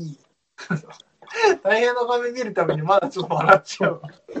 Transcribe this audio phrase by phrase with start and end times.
[0.00, 0.18] いい。
[1.62, 4.02] 大変の画面見るためにまだちょっと笑っちゃう。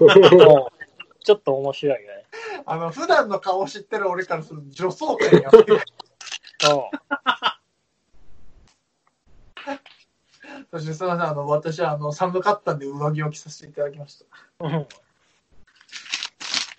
[1.22, 2.24] ちょっと面白いよね。
[2.66, 5.76] あの、普段の顔知ってる俺からすると女装会やってる。
[5.76, 5.80] う
[10.70, 14.24] そしてすみません、あの、私はあの、寒かったんで上着を着させていただきまし
[14.58, 14.66] た。
[14.66, 14.72] ん。
[14.72, 14.88] うん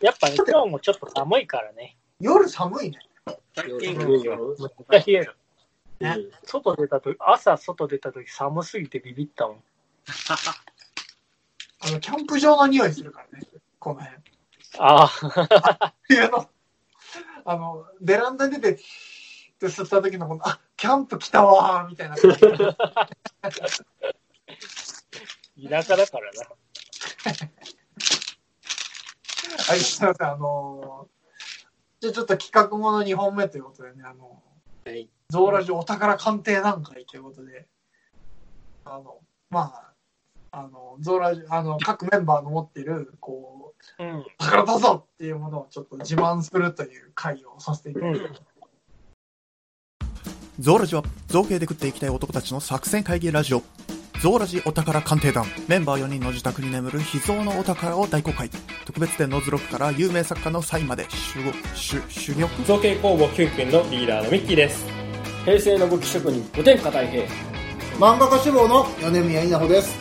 [0.01, 1.95] やっぱね、今日もちょっと寒いからね。
[2.19, 2.97] 夜寒いね。
[3.27, 3.63] めっちゃ
[5.05, 5.35] 冷える。
[6.01, 9.63] ね外出たとき、朝外出たとき寒すぎてビビったもん。
[11.83, 13.45] あの、キャンプ場の匂いするからね。
[13.79, 14.17] この辺。
[14.77, 16.49] ああ、 冬の、
[17.45, 18.83] あの、ベランダに出て、って
[19.67, 22.39] 吸った時のこの、あ、キャンプ来たわー、みたいな感じ。
[25.69, 26.47] 田舎だからな。
[29.67, 31.11] はい、すみません、あのー
[32.01, 34.41] じゃあちょっと企画もの2本目ということでね、あの、
[34.85, 37.65] はいゾーラジお宝鑑定段階ということで、
[38.83, 39.73] あの、ま
[40.51, 44.25] あ、あの、ゾーラジ、あの、各メンバーの持ってる、こう、うん。
[44.37, 48.41] 宝だぞっていうものをちょっと自慢するという会をさせていただきます。
[50.59, 53.63] ゾーラジは造形で食っていきたい男たちの作戦会議ラジオ。
[54.21, 55.47] ゾーラジお宝鑑定団。
[55.67, 58.51] メンバー4人の自宅に眠る秘蔵のお宝を大公開。
[58.85, 64.85] 特別展の図録から有名作家のサインまで、主語、主、主力造形工房キュンキュンのリーダーのミッキーです。
[65.43, 67.23] 平成の武器職人五天下太平
[67.97, 69.97] 漫画家志望の米宮稲穂です。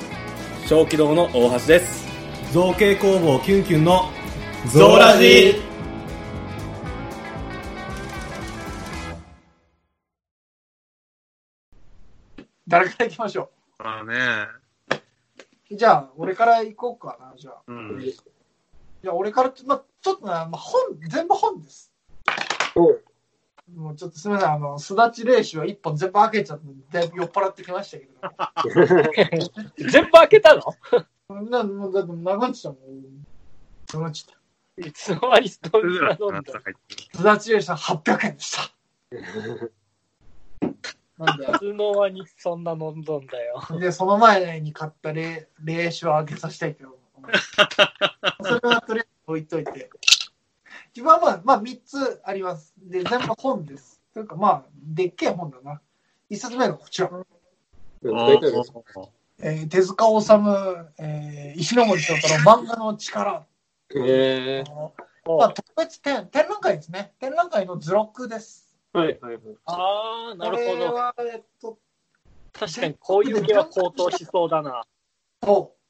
[0.69, 2.07] 小気道の大橋です。
[2.53, 4.11] 造形工房キュンキュンの
[4.71, 5.63] ゾーラジ
[12.69, 13.49] 誰から行きましょ
[13.83, 14.47] まあね。
[15.71, 15.77] う。
[15.77, 17.63] じゃあ、俺から行こうかな、じゃあ。
[17.67, 18.01] うん。
[18.03, 21.93] じゃあ、俺から、まあ、ちょっとな、まあ、本、全部本です。
[23.75, 28.13] もうちょっとすみません、あの、すだち霊酒は一本全部開けちゃって、だいぶ酔っ払ってきましたけど。
[29.89, 30.63] 全部開けたの？
[31.49, 33.27] なもうだって長っちゃうもん。
[33.87, 34.41] 長っちゃっ
[34.85, 36.53] いつの間にそんそれな飲んだ？
[36.53, 37.19] た。
[37.19, 38.73] すだち霊酒は800円でした。
[41.21, 43.63] なんでいつの間にそんな飲んどんだよ。
[43.79, 46.97] で、その前に買った霊霊酒を開けさせたいけど、
[48.43, 49.91] それはとりあえず置いといて。
[50.97, 52.75] 自分はまあ、まあ、3つあります。
[52.79, 54.01] で、全部本です。
[54.15, 55.83] というか、まあ、でっけえ本だな。
[56.31, 57.11] 1冊目がこちら。
[59.43, 60.31] えー手塚治虫、
[60.99, 63.47] えー石ノ森章太郎、漫画の力。
[63.95, 64.91] えー
[65.39, 67.13] まあ、特別展、展覧会ですね。
[67.21, 68.70] 展覧会の図録です。
[68.93, 70.71] はいはいはいああ、なるほど。
[70.71, 71.79] これは、えっと、
[72.53, 74.83] 確かにこういう系は高騰しそうだな。
[75.43, 75.81] そう。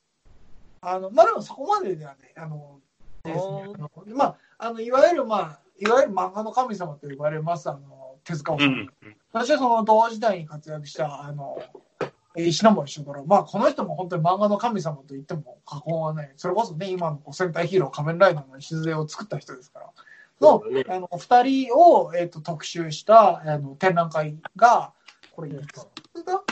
[0.82, 2.80] あの、まあ、でもそこまでではね、あの、
[3.24, 3.64] ですね。
[3.74, 8.80] あのまあ、あの、いわゆる、まあ、いわゆる漫画の神様と呼ばれます、あの、手塚治う虫。
[8.82, 8.90] ん。
[9.32, 11.58] 私はその同時代に活躍した、あの、
[12.36, 13.24] えー石ノ森章太郎。
[13.26, 16.32] まあ、この人も本当に漫画の神様と言っても過言はない。
[16.36, 19.90] それこそね、今のこう戦隊ヒーロー、仮面ライダーの礎を作った人ですから。
[20.40, 24.92] の、あの、二人を、えっ、と、特集した、あの、展覧会が、
[25.32, 25.52] これ、い
[26.14, 26.42] つだ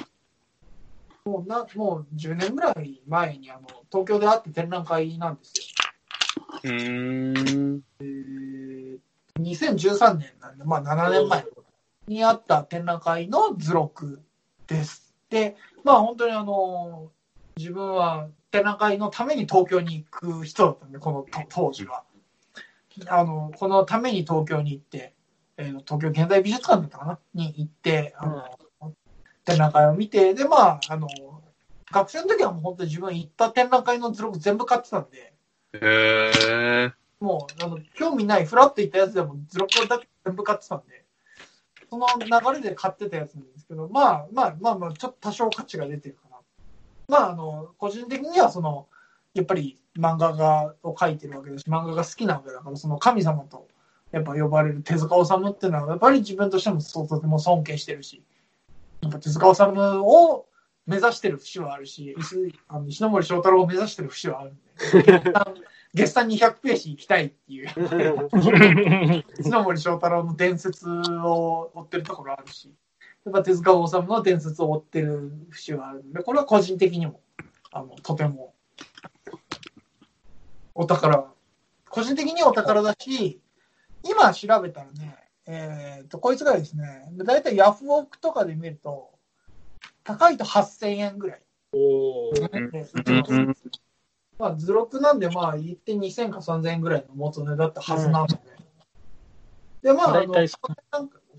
[1.25, 5.65] もうな、もう10年ぐらい前に、あの、東京であって展覧会なんですよ。
[6.65, 7.83] うーん。
[8.01, 8.59] えー
[9.39, 11.45] 2013年なんで、まあ7年前
[12.07, 14.23] にあった展覧会の図録
[14.67, 15.15] です。
[15.31, 17.11] で、まあ本当にあの、
[17.57, 22.05] 自分は展覧会のために東京に行く人だったんで、このと当時は。
[23.07, 25.15] あの、このために東京に行って、
[25.57, 27.19] えー東京現代美術館だったかな？
[27.35, 28.95] に行って、あの、
[29.45, 31.43] 展覧会を見て、で、まあ、あの、
[31.91, 35.33] 学生の時はもう本当に自分行った展覧会の図録全部買ってたんで、
[35.75, 35.81] へ
[36.87, 36.93] え。
[37.19, 41.05] もう、あの、興味ない、フラッといったやつでも、図録だけ全部買ってたんで、
[41.91, 46.37] その流れで買ってたやつなんですけど、まあ、まあ、まあ、まあ、ちょっと多少価値が出てるかな。
[47.09, 48.87] まあ、あの、個人的には、その、
[49.35, 53.67] やっぱり漫画が、を描いてるわけだし、漫画が好きなわけだから、その神様と、
[54.13, 58.23] やっぱ呼ばれる手塚治虫っていうのは、やっぱり自分としてもそうとても尊敬してるし、
[59.03, 60.47] やっぱ手塚治虫を
[60.87, 65.33] 目指してる節はあるし、石あの石ノ森章太郎を目指してる節はあるんで、
[65.95, 67.69] 月産200ページ行きたいっていう、
[69.39, 72.73] 石ノ森章太郎の伝説を追ってるところあるし、
[73.27, 77.21] やっぱ手塚治虫の伝説を追ってる節はあるので、これは個人的にも、
[77.71, 78.55] あの、とても、
[80.81, 81.33] お宝、
[81.91, 83.41] 個人的にお宝だし、
[84.05, 89.11] 今調べたらね、えっ、と、こいつがですね、だいたいヤフオクとかで見ると、
[90.05, 91.43] 高いと8000円ぐらい。
[91.73, 92.85] おーま
[93.25, 93.55] す
[94.39, 98.39] まあ、図録なんで、まあ、言って2000か3000円ぐらいの元値だったはずなので。
[99.83, 100.47] で、まあ、あの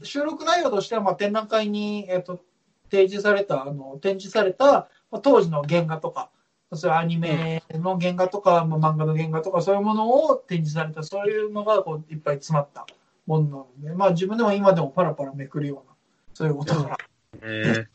[0.03, 2.43] 収録内容としては、まあ、展覧会に、えっ、と、
[2.91, 6.29] 提示された、あの、展示された、まあ当時の原画とか、
[6.73, 12.85] そういうアニメの原画とか、まあ、漫画の原画とか、そういうものを展示された、そういうのがこういっぱい詰まった
[13.25, 15.95] ものなので、まあ自分でも今でもパラパラめくるような、
[16.33, 16.95] そういうお宝。
[17.41, 17.87] え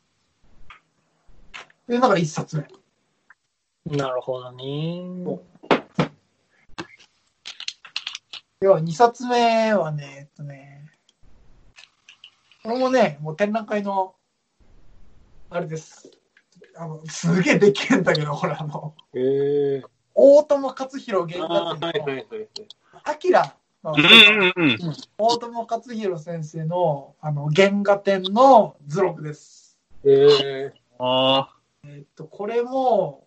[1.87, 2.57] で、だから一冊
[3.87, 3.97] 目。
[3.97, 5.05] なるほどね。
[8.59, 10.91] では、二冊目はね、えっとね、
[12.63, 14.15] これもね、もう展覧会の、
[15.51, 16.11] あれです。
[16.77, 19.83] あの、すげえできへんだけど、ほら、あの、ええ
[20.15, 22.49] 大友克洋原あ画あ、はい展の、はいはいはい。
[23.05, 24.95] アキラのうんうんうん。
[25.19, 29.79] 大友克洋先生の、あの、原画展の図録です。
[30.05, 31.51] ええあ
[31.87, 33.27] えっと、これも、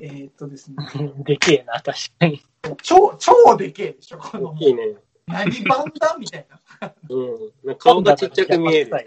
[0.00, 0.76] えっとですね、
[1.24, 2.42] でけえな、確かに。
[2.82, 4.94] 超、超でけえでしょ、この大、きいね。
[5.26, 6.16] 何版だ？
[6.18, 6.46] みたい
[6.80, 6.92] な。
[7.08, 7.76] うん。
[7.76, 8.90] 顔がちっちゃく見える。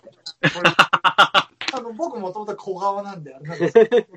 [1.75, 4.07] あの、僕もともと小顔なんで、あれなんですけど。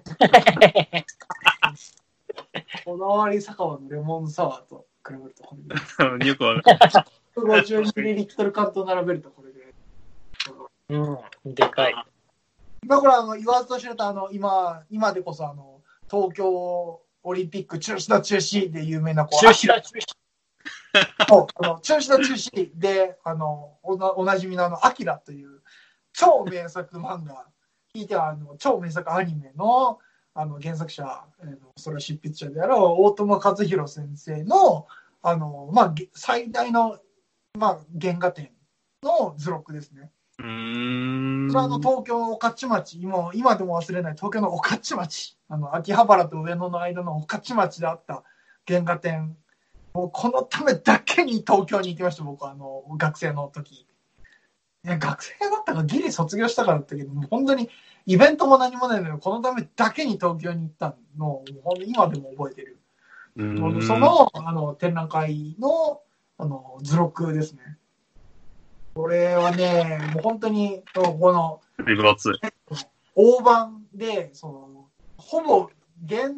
[2.84, 5.80] こだわり酒場のレモンサワーと比べるとこれぐらい。
[6.22, 6.24] あ。
[6.24, 6.78] よくわかる。
[7.36, 9.72] 150ml 缶と並べるとこれぐらい。
[10.90, 11.18] う
[11.50, 11.94] ん、でかい。
[12.86, 20.02] まあこれあの、言わずと知れたあの、今、今でこそあの、東京オリンピック中止だ中止で有名なこう、中止だ、中止。
[21.28, 25.60] そうあの中止だ中止で、あの、おなおなじみのあの、アキラという
[26.12, 27.46] 超名作漫画、
[27.94, 29.98] 聞いてはあの、超名作アニメの、
[30.34, 34.86] あの、原作者、えーのそれは執筆者である大友克洋先生の、
[35.22, 36.98] あの、まあ、げ最大の、
[37.58, 38.50] まあ、原画展
[39.02, 40.10] の図録ですね。
[40.38, 41.50] うーん。
[41.50, 48.22] それはあの東京の御徒町、今今でも忘れない東京の御徒町、あの秋葉原と上野の間の御徒町であった
[48.66, 49.36] 原画展、
[49.92, 53.87] もうこのためだけに東京に行きました、僕はあの学生の時。
[54.84, 57.68] いや学生だったかギリ卒業したからだったけど、もう本当に
[58.06, 61.44] イベントも何もないのに、このためだけに東京に行ったのを、
[61.84, 62.78] 今でも覚えてる。
[63.36, 66.00] そ、のあの展覧会の
[66.38, 67.78] あの図録ですね。
[68.94, 72.32] これはね、もう本当に、この、分厚い。
[73.14, 75.70] 大判で、その、ほぼ
[76.08, 76.32] 原、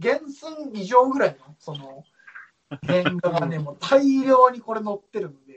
[0.00, 2.04] 原寸以上ぐらいの、その、
[2.86, 5.49] 原画がね、 もう大量にこれ載ってるので、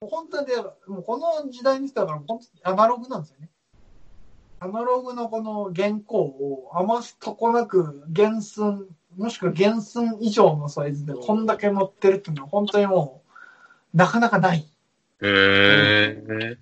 [0.00, 0.56] 本当にで、
[0.86, 3.50] もうこの時代にしたから、本当にアナログなんですよね。
[4.60, 13.22] アナログのこの原稿を余すとこなく原寸、もしくは原寸以上のサイズでこんだけ載ってるっていうのは本当にも
[13.94, 14.58] う、なかなかない。
[14.58, 14.64] へ
[15.22, 16.58] え。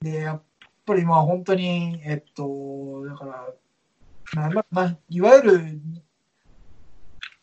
[0.00, 0.42] で、やっ
[0.86, 5.80] ぱりまあ本当に、えっと、だから、いわゆる、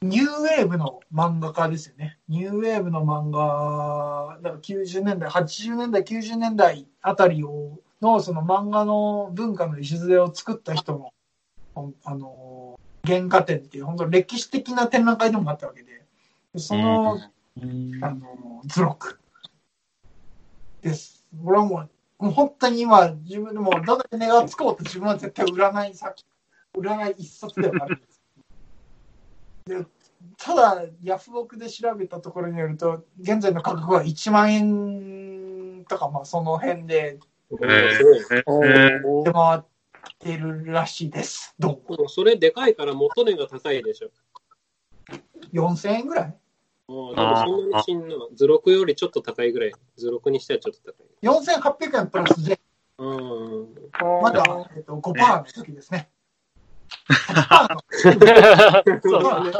[0.04, 2.20] ニューウェーブの漫画家ですよね。
[2.30, 11.14] ニューウェーブの漫画、だから90年代、80年代、90年代あたりを、のその漫画の文化の礎を作った人
[11.74, 16.04] の、あの、原画展っていう、本当歴史的な展覧会でもあったわけで、
[16.54, 17.18] でその、
[18.02, 19.20] あの、図録
[20.84, 21.26] です。
[21.44, 21.90] これはも
[22.20, 26.14] う、もう本当に今、自分でも、どんだけ値がつこうと自分は絶対売らないさ、
[26.76, 28.17] 売らない一冊ではあるんです。
[29.68, 29.86] で
[30.38, 37.20] ただ、ヤフオクで調べたところによると、現在の価格は1万円とか、まあその辺で
[37.50, 39.62] 出回っ
[40.20, 41.54] てるらしいです。
[41.60, 41.98] どうも。
[41.98, 44.10] でもそれでかいから元値が高いでしょ。
[45.54, 46.26] 4000円ぐらい？
[46.26, 46.32] あ
[46.90, 48.16] あ、でもそんなにしんな。
[48.34, 49.74] 図録よりちょっと高いぐらい。
[49.98, 51.08] 図録にしてはちょっと高い。
[51.22, 52.60] ?4800 円プラス税。
[52.98, 53.76] うん。
[54.22, 54.44] まだ、
[54.76, 56.10] えっと、5%の時ですね。
[57.10, 59.52] 8%のそうだね。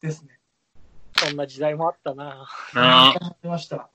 [0.00, 0.30] ですね。
[1.16, 2.48] そんな時代もあったな。
[2.74, 3.14] あ。
[3.20, 3.90] ありました。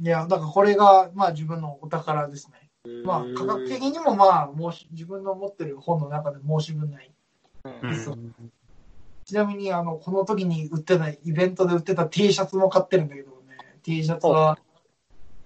[0.00, 2.70] いや、だからこれが、まあ自分のお宝ですね。
[3.04, 7.12] まあ価格的にもまあ、申し自分の持ってる本の中で申し分ない。
[7.64, 8.34] うん
[9.26, 14.58] ちなみに、あの、この時に売ってた、イベントで売ってた T シャツも買ってるんだけどね、T シャツは、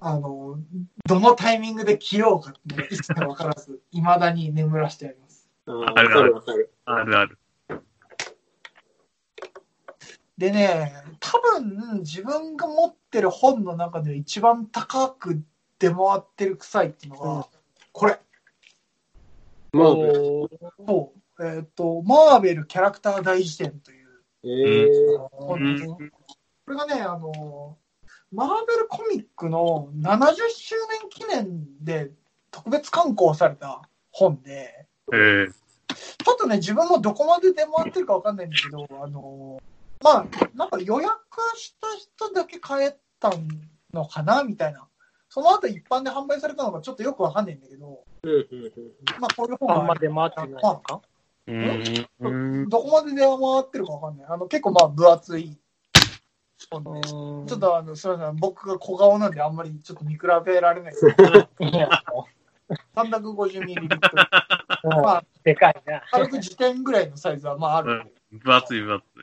[0.06, 0.58] あの、
[1.06, 5.48] どのタイミングで着ようかっていうのが一切わからず、未だに眠らしてあります。
[5.64, 5.70] あ
[6.02, 6.70] るわかる。
[6.84, 7.38] あるある。
[10.36, 15.42] でね、多分自分が持ってる本の中で一番高く
[15.78, 17.48] 出回ってる臭いっていうのが、
[17.92, 18.20] これ。
[19.72, 20.48] まあ、おー
[20.86, 25.98] そうえっ、と、マーベルキャラクター大辞典というええ本で、こ
[26.68, 27.78] れがね、あの、
[28.34, 32.10] マーベルコミックの70周年記念で
[32.50, 39.60] 特別刊行された本で、えー、ちょっとね、自分もどこまで出回ってるかわかんないんだけど、あの、
[40.02, 41.12] まあ、なんか予約
[41.56, 43.32] した人だけ買えた
[43.92, 44.88] のかなみたいな、
[45.28, 49.20] その後一般で販売されたのかちょっとよくわかんないんだけど、うんうんうん。
[49.20, 51.00] まあこういう本あんまが出回ってないのか
[51.46, 52.68] うーん。
[52.68, 54.26] どこまで出回ってるかわかんない。
[54.28, 55.58] あの、結構まあ分厚い。
[56.56, 58.36] ちちょょっとあの、すみません。
[58.36, 61.48] 僕が小顔なんであんまりちょっと見比べられないですけど。
[61.58, 61.88] いや、
[62.94, 64.08] 350ミリリット
[64.88, 65.02] ル。
[65.02, 66.02] まあ、でかいな。
[66.10, 68.14] 軽く辞典ぐらいのサイズはまあある。
[68.32, 69.22] 分厚い分厚い。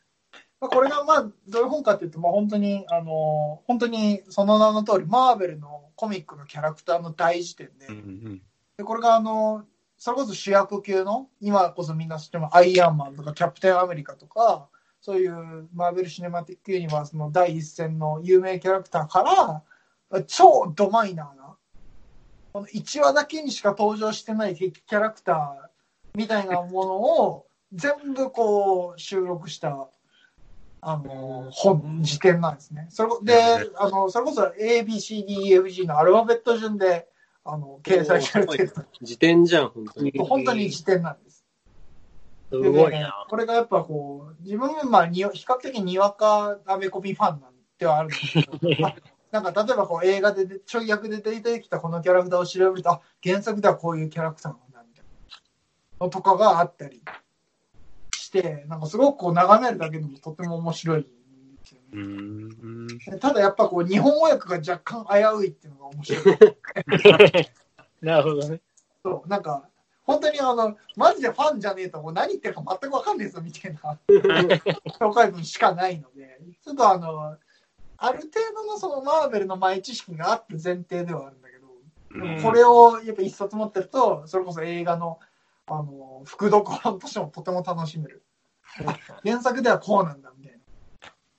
[0.59, 8.41] まあ、これがまあ、どういう本かっていうと、まあ本当に、あの、本当にその名の通り、マーベルのコミックのキャラクターの大辞典で、うんうん
[8.77, 9.65] で、これがあの、
[9.97, 14.67] それこそ主役級の、今こそみんな知ってもアイアンマンとかキャプテンアメリカとか、
[15.01, 19.63] そういうマーベル・シネマティック・ユニバースの第一線の有名キャラクターか
[20.11, 21.55] ら、超ドマイナーな、
[22.53, 25.69] この1話だけにしか登場してない敵キャラクター
[26.15, 29.87] みたいなものを全部こう収録した、
[30.81, 32.85] あの、本、辞典なんですね。
[32.89, 33.35] それこで、
[33.77, 37.07] あの、それこそ ABCDEFG のアルファベット順で、
[37.43, 38.73] あの、掲載されてる。
[39.01, 40.11] 辞典じゃん、本当に。
[40.19, 41.30] 本当に辞典なんです。
[42.51, 43.25] すごいな。
[43.29, 48.95] これがやっぱこう、自分もまあに比較的にわかアメコミファンなんではあるんですけど、あ
[49.31, 55.05] なんか例えばこう映画ででちょい役で出てきたこのキャラクターを調べると、あ、原作ではこういうキャラクターなんだみたい
[55.99, 57.01] なのとかがあったり
[58.13, 61.09] して、なんかすごくこう眺めるだけでもとても面白いんで
[61.63, 63.17] すようね。
[63.19, 66.37] ただやっぱこう日本語訳が若干危ういっていうのが面白い。
[68.01, 68.61] なるほどね。
[69.03, 69.69] そう、なんか、
[70.11, 73.97] 本当にあの、マジでファンじゃねえと、もう何言ってるか全くわかんねえぞみたいな。
[74.99, 77.37] 紹介文しかないので、ちょっとあの、
[77.97, 81.67] ある程度のそのマーベルの前知識があって前提ではあるんだけど、
[82.25, 85.19] でもこれをやっぱ一冊持ってると、それこそ映画の、
[85.67, 88.23] あの、副読本としてもとても楽しめる。
[88.85, 90.59] あ原作ではこうなんだみたいな。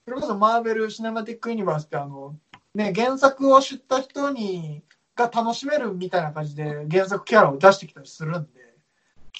[0.04, 2.36] それこそマーベル・シネマティック・ユニバースってあの、
[2.74, 4.82] ね、原作を知った人に、
[5.14, 8.61] が楽しめるみたいな感じで原作キャラを出してきたりするんで、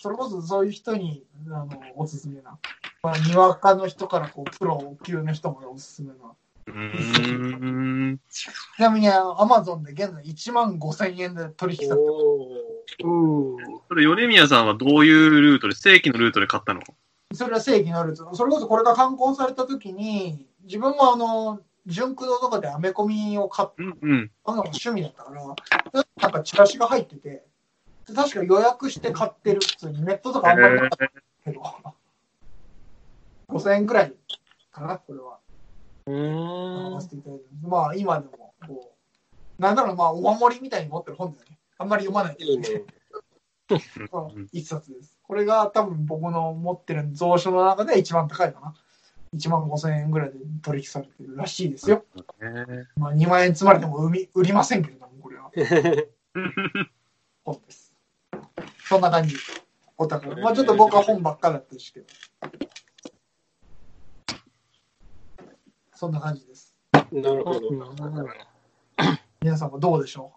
[0.03, 2.59] それこそそういう人に、あの、おすすめな。
[3.05, 6.15] まあ、にわかの人からこう、プロ級の人までおすすめな。
[6.67, 8.21] うーん。
[8.29, 8.49] ち
[8.81, 12.07] なみに、あの、アマゾンで現在1万5千円で取引されて。
[12.99, 16.81] それ、米宮さんはどういうルートで、正規のルートで買ったの？
[17.33, 18.25] それは正規のルーツ。
[18.37, 24.31] それこそこれが刊行された時に、自分もあの、純駆動とかでアメコミを買っうんうん。
[24.45, 25.47] たのが趣味だったから、
[26.21, 27.45] なんかチラシが入ってて、で
[28.07, 29.61] 確か予約して買ってる。
[29.61, 31.09] 普通にネットとかあんまりなかった
[31.45, 31.63] けど、
[33.49, 34.13] 5000円くらい
[34.71, 35.39] かな、これは。
[36.07, 38.93] うんまあ今でも、こ
[39.59, 41.59] う、なんだろう、まあお守りみたいに持ってる本だよね。
[41.79, 42.69] あんまり読まないけどね。
[42.69, 43.03] うん
[44.53, 45.19] 一冊です。
[45.23, 48.75] これが多分僕の持ってる蔵書の中で一番高いかな。
[49.35, 52.05] 1万5千円ぐらいで取引されてるらしいですよ。
[52.41, 55.51] ねまあ2万円積まれても売り売りませんけれども、これは
[57.45, 57.92] 本です。
[58.93, 59.35] そんな感じ。
[59.97, 60.37] お高い。
[60.43, 62.07] まあちょっと僕は本ばっかだったですけど。
[65.95, 66.77] そんな感じです。
[67.11, 67.71] なるほど。
[69.41, 70.31] 皆さんはどうでしょ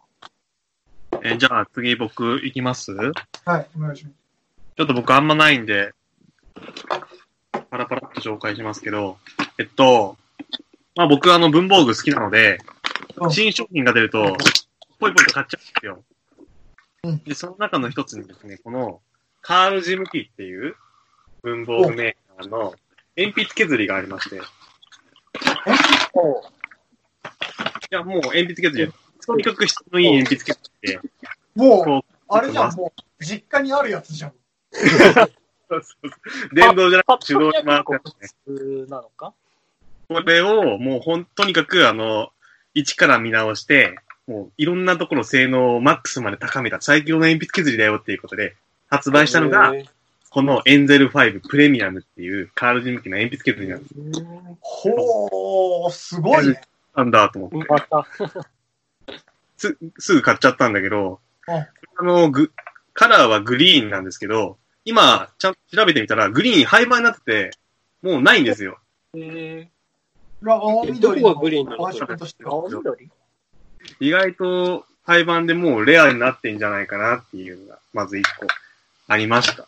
[1.22, 2.94] えじゃあ次僕行きます？
[2.94, 3.12] う
[3.44, 4.16] はい、お願いします。
[4.78, 5.92] ちょっと僕あんまないんで、
[7.70, 9.18] パラパラっと紹介しますけど、
[9.60, 10.16] えっと、
[10.96, 12.60] まあ僕あの文房具好きなので
[13.18, 14.38] う、ん新商品が出ると、
[14.98, 16.04] ポイポイと買っちゃうんですよ。
[17.06, 17.24] うん。
[17.24, 19.02] で、その中の一つにですね、この、
[19.42, 20.76] カール・ジムキーっていう
[21.44, 22.74] 文房具メーカーの
[23.16, 24.40] 鉛筆削りがありまして、い
[27.92, 28.92] や、もう鉛筆削り、
[29.26, 31.00] とにかく質のいい鉛筆削りで、
[31.54, 34.34] もう、あれじゃん、もう、実家にあるやつじゃん。
[34.74, 34.90] そう
[35.70, 36.56] そうそう。
[36.56, 37.84] 電動じゃなくて手動で回
[38.22, 38.36] す
[38.88, 39.34] なのか？
[40.08, 42.32] これを、もうほん、とにかく、あの、
[42.74, 43.96] 一から見直して、
[44.28, 48.56] もういろんなところ性能をマックスまで高めた最強の鉛筆削りだよっていうことで、
[48.90, 49.86] 発売したのが、えー
[50.36, 53.96] このエンゼル5プレミアムっていうカールジムキの鉛筆削りなんです。
[54.60, 56.60] ほー、すごいね。
[56.94, 57.52] なんだと思っ
[59.08, 59.16] て。
[59.56, 61.68] す、すぐ買っちゃったんだけど、うんあ
[62.04, 62.52] の、ぐ、
[62.94, 67.52] カラーはグリーンなんですけど、今、ちゃんと調べてみたら、グリーン廃盤になってて、
[68.02, 68.78] もうないんですよ。
[69.16, 69.70] え
[70.46, 71.88] 青緑どこがグリーンなの。
[71.88, 73.10] 青緑？
[74.00, 78.48] 意外と廃盤でもうレアになってんじゃないかなっていうのが、まず一個
[79.08, 79.68] ありました。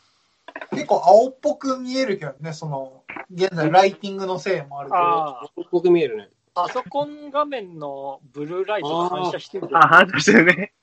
[0.72, 4.98] 結構青っぽく見えるけどね、その、現在ライティングのせいもあるけど。
[4.98, 6.30] ああ、僕見えるね。
[6.56, 9.68] パソコン画面のブルーライトが反射してる。
[9.74, 10.74] あ、反射してるね。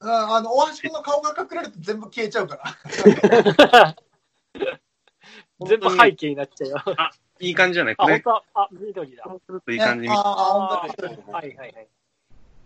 [0.00, 3.94] うんあの、大橋君の顔が隠れると全部消えちゃうから。
[5.64, 6.82] 全部背景になっちゃうよ。
[7.40, 7.94] いい感じじゃない？
[7.96, 8.30] あ、これ、本当？
[8.30, 8.42] だ。
[8.54, 9.24] あ、緑だ。
[9.24, 10.12] そうするといい感じに。
[10.12, 11.32] ああ、あ本。
[11.32, 11.88] はいはいはい。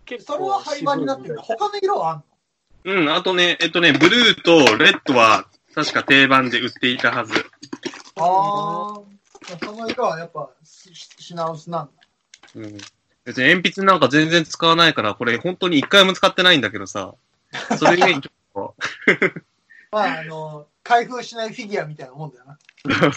[0.07, 1.37] 結それは廃盤になってる。
[1.39, 2.23] 他の色はあん
[2.85, 3.01] の？
[3.01, 5.45] うん、あとね、えっとね、ブルーとレッドは
[5.75, 7.33] 確か定番で売っていたはず。
[8.15, 9.57] ああ。
[9.63, 11.91] その色はやっぱし品薄なんだ。
[12.55, 12.77] うん。
[13.25, 17.13] 別に鉛筆なんか全然使わないから、これ本当に一回も使ってないんだけどさ。
[17.77, 18.75] それゆえにちょっと、
[19.91, 22.57] まあ、あの、開封しないフィギュアみたいなもんだよな。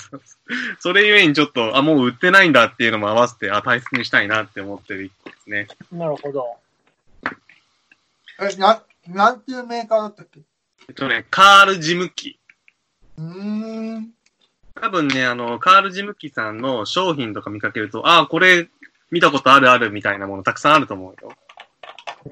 [0.80, 5.68] それゆえにちょっと、あ、もう売ってないんだっていうのも合わせて、あ、大切にしたいなって思ってる一個ですね。
[5.92, 6.56] なるほど。
[8.40, 10.40] え、な、なんていうメーカーだったっけ？
[10.88, 12.40] えっとね、カール・ジムキ。
[13.18, 14.11] うーん。
[14.80, 18.68] 多分ね、あの、カール・ジムキさんの商品とか見かけると、あ、これ
[19.11, 21.32] 見たことあるあるみたいなものたくさんあると思うよ。
[22.23, 22.30] そ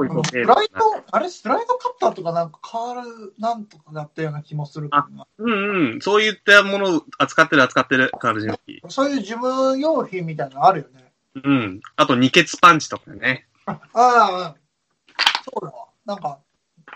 [0.00, 5.26] ういうスライド、あれ、スライドカッターとかなんかカールなんとかだったような気もするけどな。
[5.38, 6.00] うんうん。
[6.00, 8.82] そういったものを扱ってる扱ってる、カール・ジムキ。
[8.88, 11.12] そういう事務用品みたいなのあるよね。
[11.42, 11.80] うん。
[11.96, 13.46] あと、二血パンチとかね。
[13.66, 14.54] ああ、
[15.44, 15.86] そうだわ。
[16.04, 16.38] なんか、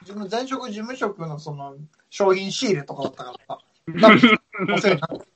[0.02, 1.76] 自分前職事務職のその
[2.11, 3.61] 商品仕入れとかだったからさ。
[3.87, 4.26] なんか
[4.75, 5.35] お世話になって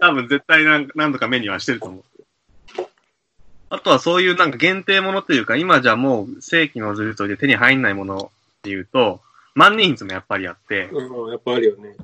[0.00, 2.04] 多分絶対何何度か目にはしてると思う。
[3.70, 9.20] あとはそういうなんか限定ものというか、今じゃもう正規のズルトで手に入んないものっていうと、
[9.54, 11.96] 万年筆もやっぱりあって、うん、やっぱあるよね。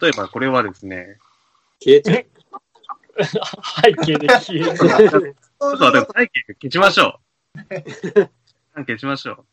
[0.00, 1.18] 例えばこれはですね、
[1.82, 2.26] 消えちゃう。
[3.84, 4.72] 背景で消え
[5.08, 5.36] る。
[5.58, 7.23] ちょっと待って、背景消しましょう。
[8.76, 9.46] 消しましょう。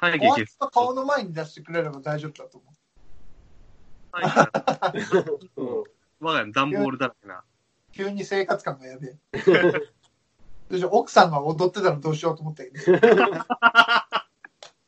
[0.00, 0.58] 背景終わっ消す。
[0.58, 2.66] た顔の前に出してくれれば大丈夫だと思
[5.56, 5.56] う。
[5.56, 5.84] うん。
[6.20, 7.42] 我が家の段ボールだらけな。
[7.92, 9.18] 急に生活感がやべえ。
[10.90, 12.76] 奥さんが踊ってたらどうしようと思ったけど。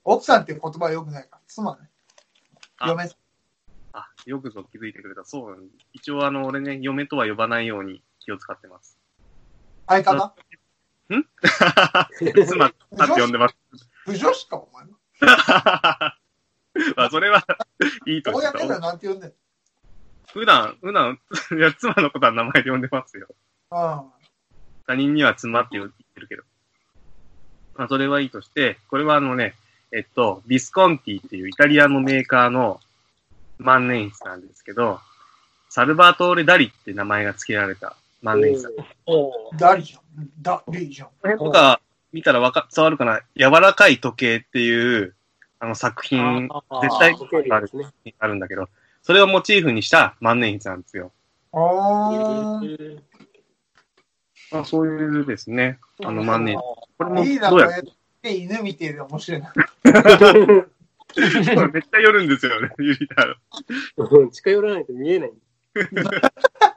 [0.04, 1.40] 奥さんっていう言葉はよくないから。
[1.46, 1.88] 妻ね。
[2.78, 3.08] あ嫁。
[3.92, 5.24] あ、よくぞ気づいてくれた。
[5.24, 8.98] そうなん一応あの、俺ね、嫁とは呼ばないように気を使ってます。
[9.86, 10.34] 相方？
[12.46, 13.56] 妻って呼んでます。
[14.04, 14.84] 不女子か、お前。
[16.96, 17.44] まあ、それは、
[18.06, 19.32] いいとして公ではなんて呼んでん
[20.32, 21.18] 普段、普段、
[21.58, 23.26] いや、妻のことは名前で呼んでますよ。
[23.72, 24.12] の
[24.86, 26.44] 他人には妻って言ってるけど。
[27.74, 29.54] まあ、それはいいとして、これはあのね、
[29.92, 32.80] えっと、ビスコンティっていうイタリアのメーカーの
[33.58, 35.00] 万年筆なんですけど、
[35.68, 38.68] サルバトーレ・ダリって名前が付けられた万年筆。
[39.56, 40.00] ダリじゃん。
[40.40, 41.08] ダリじゃん。
[41.08, 41.80] の辺とか
[42.12, 43.20] 見たらわか、伝わるかな？
[43.36, 45.14] 柔らかい時計っていう、
[45.58, 47.86] あの作品、あ絶対時計類ですね。
[48.18, 48.68] あるんだけど、
[49.02, 51.12] それをモチーフにした万年筆なんですよ。
[51.52, 52.98] あー。
[54.52, 56.66] まあ、そういうですね、あの万年筆。
[56.98, 57.82] これもいいな、どうやこれ。
[58.22, 59.52] で犬見てる面白いな。
[61.72, 63.34] めっちゃ寄るんですよね、ユリタロ。
[63.96, 65.32] う ん近寄らないと見えない。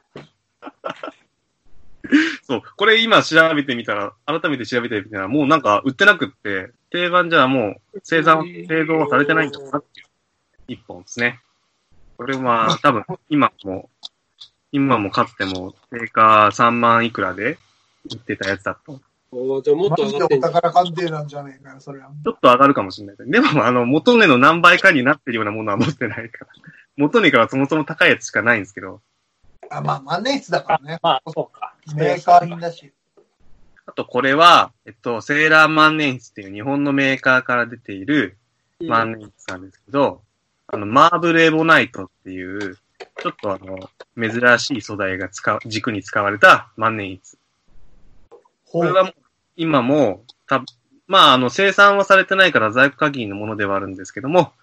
[2.44, 2.62] そう。
[2.78, 10.06] これ今調べてみたら、改めて調べてみたら、もうなんか売ってなくって、定番じゃもう生産、製造はされてないんだなっていう
[10.68, 11.42] 一本ですね。
[12.18, 13.90] これは多分今も、
[14.72, 17.58] 今もかつても定価3万いくらで
[18.12, 19.02] 売ってたやつだと。
[19.32, 20.54] おーじゃあもっと上がってんじゃん。
[20.54, 22.12] 宝鑑定なんじゃねえかよ、それは。
[22.24, 23.16] ちょっと上がるかもしれない。
[23.18, 26.52] でも、あの、元値の何倍かになってるようなものは持ってないから。
[26.98, 29.02] 元値からそもそも高いやつしかないんですけど。
[29.78, 31.00] あ、まあ、万年筆だからね。
[31.02, 31.76] まあ、そうか。
[31.96, 32.92] メーカー品だし。
[33.86, 38.38] あと、これは、えっと、セーラー万年筆っていう日本のメーカーから出ている
[38.88, 40.22] 万年筆なんですけど、
[40.68, 42.78] あの、マーブルエボナイトっていう、
[43.22, 47.38] ちょっとあの、珍しい素材が使う、軸に使われた万年筆。
[48.72, 49.14] これはもう
[49.56, 50.64] 今も、た、
[51.08, 54.54] まあ、あの、生産はされてないから在庫限りのものではあるんですけども、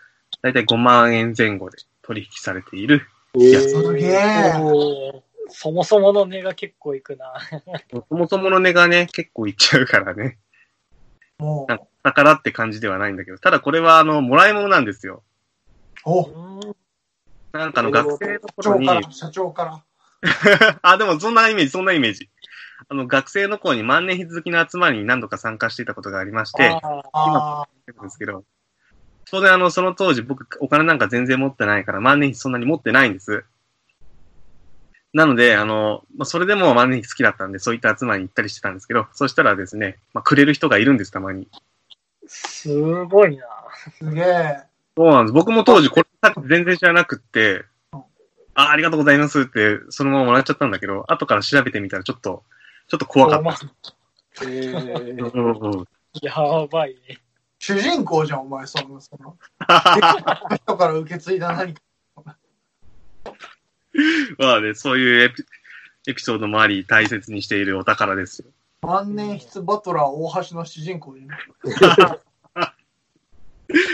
[0.43, 3.07] だいたい5万円前後で取引されている。
[3.39, 5.23] えやすげえ。
[5.49, 7.35] そもそもの値が結構いくな。
[8.09, 10.39] そもそもの値がね、結構いっちゃうからね。
[11.39, 15.23] もう宝って感じではないんだけど、ただこれはあの、もらい物なんですよ。
[16.05, 16.77] おう
[17.53, 19.85] なんかあの、学生の社頃に、長から、社長から。
[20.83, 22.31] あ、でもそんなイメージ、そんなイメージ。
[22.89, 28.45] あの、学生の頃に万年筆好きの集まりに何度か参加していたことがありまして、ああなんですけど、
[29.31, 33.45] 当然あの、その当時僕お金なんか全然持ってないから万年筆そんなに持ってないんです。
[35.13, 41.49] なので、あの、まあ、それでも万年筆好きだったんで、そういった集まりに行ったりしてたんですけど、そしたらですね、まあ、くれる人がいるんです、たまに。
[42.27, 42.69] す
[43.07, 43.45] ごいな。
[43.45, 44.61] あ、すげえ。
[44.97, 45.33] そうなんです。
[45.33, 46.07] 僕も当時これ
[46.49, 47.65] 全然知らなくって、
[48.55, 52.45] あ、ありがとうございますって、そのままもらっちゃったんだけど、後から調べてみたらちょっと、
[52.89, 54.45] ちょっと怖かった。
[54.45, 55.87] えー
[56.23, 57.21] やばいね。
[57.61, 59.37] 主人公じゃん、お前、その、その。
[60.57, 61.83] 人から受け継いだ何か。
[64.39, 65.45] まあね、そういうエピ
[66.07, 68.47] エピソードもあり、大切にしているお宝ですよ。
[68.81, 71.29] 万年筆バトラー大橋の主人公に。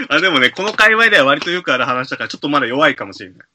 [0.08, 3.48] あ、でもね、この界隈では割とよくある話だから、ちょっとまだ弱いかもしれない。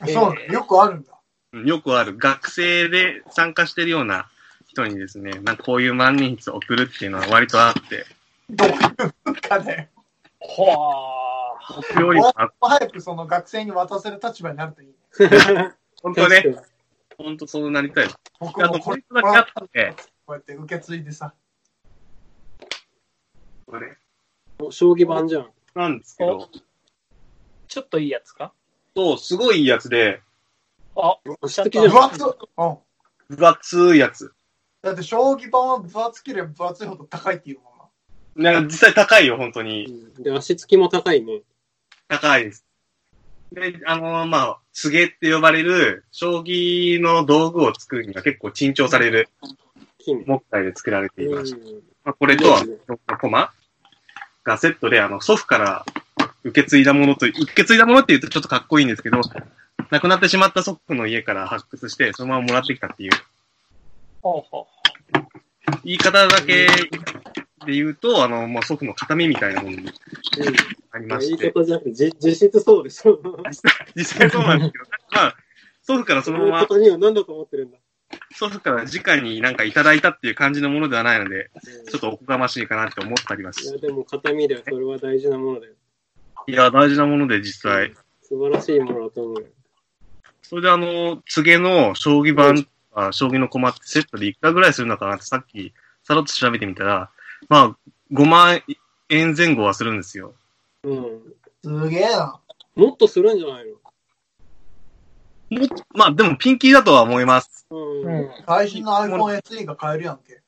[0.00, 1.12] あそうなのよくあるんだ。
[1.54, 2.18] うんよくある。
[2.18, 4.28] 学生で参加してるような
[4.66, 8.04] 人にですね、なんかこういう万年筆を送るっていうのは割とあって、
[8.50, 8.76] どういう
[9.24, 9.88] 文化だよ。
[10.40, 11.14] は
[11.60, 11.74] あ。
[11.80, 14.94] 送るよりもあ早くその学生に渡せる立場になるといいね。
[16.02, 16.56] 本当ね
[17.18, 18.08] 本当そうなりたい。
[18.40, 19.94] 僕あと、これだけあって、
[20.28, 21.34] うやって受け継いでさ。
[23.66, 23.96] これ、
[24.60, 25.50] に将棋盤じゃん。
[25.74, 26.48] なんですけど、
[27.66, 28.52] ちょっといいやつか？
[28.96, 30.22] そう、すごいいいやつで、
[30.96, 32.02] あ、素敵じゃん分。
[32.04, 33.36] 厚っうん。
[33.36, 34.32] 分厚いやつ。
[34.80, 37.67] だって将棋盤は分厚ければ分厚いほど高いっていうもん
[38.38, 38.52] な。
[38.52, 39.86] なんか実際高いよ、本当に。
[39.86, 41.42] うんで、足つきも高いね。
[42.08, 42.64] 高いです。
[43.52, 49.28] で、あのまあ、すげって呼ばれる、将棋の道具を作るには結構珍重される
[49.98, 50.24] 金。
[50.26, 52.64] 木材で作られていまして、うんまあ、これとは、
[53.20, 53.52] コマ
[54.44, 55.84] がセットで、あの、祖父から
[56.44, 59.20] 受け継いだものと、受け継いだものって言うとちょっとかっこいいんですけど、
[59.90, 63.12] 亡くなってしまった祖父の家から発掘して、そのままもらってきたっていう、
[64.22, 64.66] ほうほ
[65.84, 66.66] 言い方だけ
[67.66, 69.90] で言うと、あの、まあ、祖父の形見みたいなものに
[70.90, 73.20] ありま言いして、方じゃなくて、じ実質そうでしょ。
[73.94, 75.36] 実際そうなんですけど、まあ、
[75.82, 77.78] 祖父からそのまま、何だと思ってるんだ。
[78.32, 81.50] 祖父から直になんかいただいたっていう感じのものではないので、
[81.90, 84.62] ちょっとおこがましいかなって思ったりはしいや、でも、形見だよ。
[84.64, 85.74] それは大事なものだよ。
[86.46, 87.92] いや、大事なもので実際。
[88.22, 89.48] 素晴らしいものだと思うよ。
[90.42, 97.10] それであの、告げの将棋盤、あ将棋の駒ってセットでいくらぐらいするのかなってさっき、さらっと調べてみたら、
[97.48, 97.76] まあ、
[98.12, 98.62] 5万
[99.08, 100.34] 円前後はするんですよ。
[100.84, 101.20] うん。
[101.62, 102.40] すげえな。
[102.74, 103.64] もっとするんじゃない
[105.50, 107.66] もっまあ、でもピンキーだとは思います。
[107.70, 108.02] のう。
[108.02, 108.20] うん。
[108.20, 108.30] うん。
[108.46, 110.42] 最新の iPhone SE が買えるやんけ。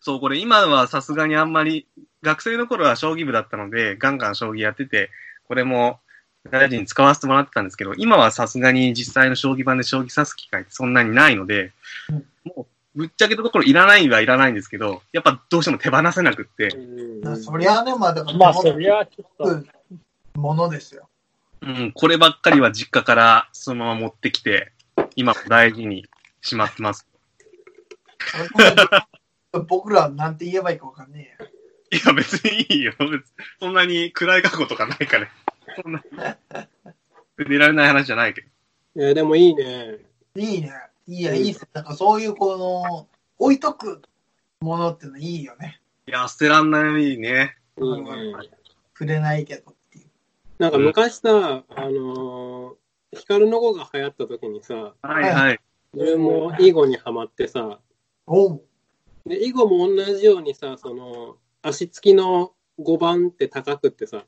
[0.00, 1.86] そう、これ今はさすがにあんまり、
[2.22, 5.10] 学生の頃は将棋部だったので、ガンガン将棋やってて、
[5.48, 5.98] これも
[6.50, 11.72] 大事に使わせてもらってたんですけど、今はさすがに実際の将棋盤で将棋指す機会ってそんなにないので、
[12.44, 19.62] もう、ぶっちゃけたところいらないはいらないんですけど、やっぱどうしても手放せなくって、うんそりゃあね、まあだから、まあ、そりゃあちょっ
[20.34, 21.08] と、ものですよ。
[21.60, 24.72] うん、こればっかりは実家からそのまま持ってきて、
[25.14, 26.06] 今も大事に
[26.40, 27.06] しまってます。
[29.68, 31.48] 僕らなんて言えばいいかわかんねえや。
[31.98, 32.94] いや、別にいいよ。
[32.98, 33.20] 別に
[33.60, 35.28] そんなに暗い過去とかないから。
[35.82, 36.02] そんな、
[37.38, 38.42] 出られない話じゃないけ
[38.94, 39.02] ど。
[39.02, 39.98] いや、でもいいね。
[40.34, 40.72] いいね。
[41.08, 41.66] いいや、いいっす。
[41.72, 44.02] なんかそういうこの、置いとく
[44.60, 45.80] ものってのいいよね。
[46.08, 47.00] いや、捨てらんないね。
[47.00, 47.56] いいね。
[48.94, 50.06] 触れないけどっていう。
[50.58, 55.60] なんか昔さ、あのー、ヒカルの語が流行った時にさ、はいはい。
[55.94, 57.80] 自分も囲碁にはまってさ、
[58.26, 58.62] おう。
[59.26, 64.24] で、囲碁も同じようにさ、その、足つきの5番って高くってさ、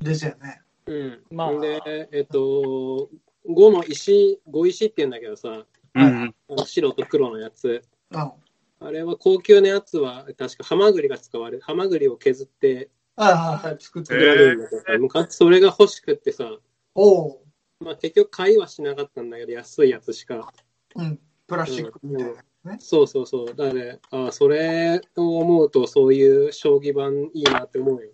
[0.00, 0.60] ですよね。
[0.86, 1.22] うん。
[1.30, 3.08] まあで、えっと、
[3.48, 6.34] 5の石、5石って言うんだけどさ、うん
[6.66, 7.82] 白と黒のやつ。
[8.10, 8.32] うん。
[8.80, 11.62] あれは高級なやつは、確かハマグリが使われる。
[11.62, 14.38] ハマグリを削ってはいはいはい、作って作らる。
[14.38, 16.50] れるんだけどさ、昔それが欲しくってさ、
[16.94, 17.38] おう。
[17.80, 20.52] まあ結局買いはしなかったんだけど、安いやつしか。
[20.96, 21.20] うん。
[21.46, 22.72] プラスチックみたいな。
[22.72, 22.78] ね。
[22.80, 23.46] そうそうそう。
[23.48, 28.10] だからね、あそれを思うと、そういう将棋盤いいなって思うよ。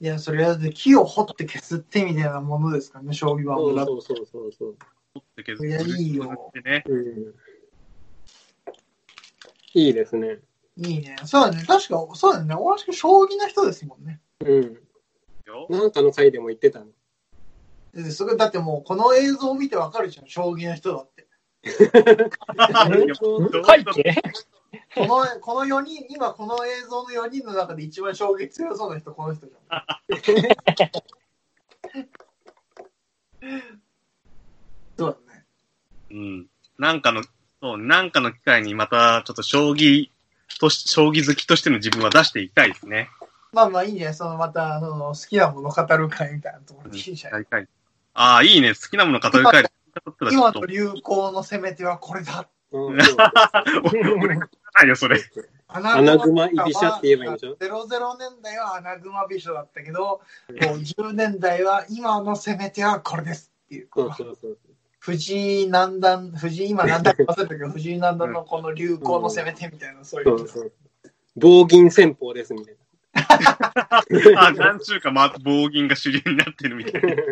[0.00, 3.90] いや、それはで木を掘って削ってみたいなものですからね、将棋盤もだって。
[3.90, 4.76] そうそうそうそうそう。
[5.18, 6.84] って削いやいいよってね。
[6.86, 7.34] うん。
[9.74, 10.38] いいですね。
[10.76, 11.16] いいね。
[11.24, 11.64] そうだね。
[11.66, 12.54] 確か、そうだね。
[12.54, 14.20] 大橋君、将棋の人ですもんね。
[14.40, 14.78] うん。
[15.46, 16.86] よなんかの回でも言ってたの。
[17.92, 21.28] でそれだってもう、この映像を見てわかるじゃん、将棋の人だって。
[21.62, 24.22] どう背景
[24.94, 29.82] この、この4人、今この映像の4人の中で一番将棋強そうな人、この人じゃん。
[36.10, 36.46] そうん。
[36.78, 37.22] なんかの、
[37.62, 40.08] そう、なんかの機会にまた、ちょっと将棋
[40.58, 43.10] とし、将棋好きとしての自分は出していきたいですね。
[43.52, 44.12] まあまあいいね。
[44.12, 47.32] そのまた、あの、好きなもの語る会みたいなところでいいじゃん。
[47.32, 47.68] やりたい。
[48.14, 48.74] ああ、いいね。
[48.74, 49.70] 好きなもの語る会で。
[50.30, 52.48] 今の流行の攻め手はこれだ。
[52.72, 52.98] うん
[54.22, 54.46] 俺、な
[54.84, 55.20] いよ、それ。
[55.66, 63.88] アアナグマ居飛車って言えばいいんでしょ00年代はアナグマ美女だったけど、もう10年代は今の攻め手はこれですっていう。
[63.92, 64.58] そうそうそう。
[65.00, 70.38] 藤井南段、藤井今何だか忘れたけど、 藤井南段のこの流行の攻め手みたいな、そういう。
[70.38, 70.72] そうそう。
[71.36, 72.76] 棒銀戦法ですみたい
[73.14, 77.22] あ、何週か回って棒銀が主流になってるみたいな。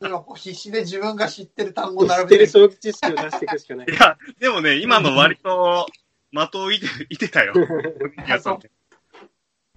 [0.00, 3.94] 今こう必死で自分が知ってる単語を知ってる並べて将棋知識を出していくしかないい。
[3.94, 5.86] や、でもね、今の割と、
[6.32, 7.52] 的をいて、いてたよ。
[8.30, 8.58] あそう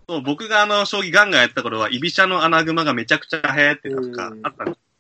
[0.08, 4.91] そう、僕があの、将棋ガンガンやった頃は、居飛車の穴熊がめちゃくちゃ流行ってたとかう、んあったんです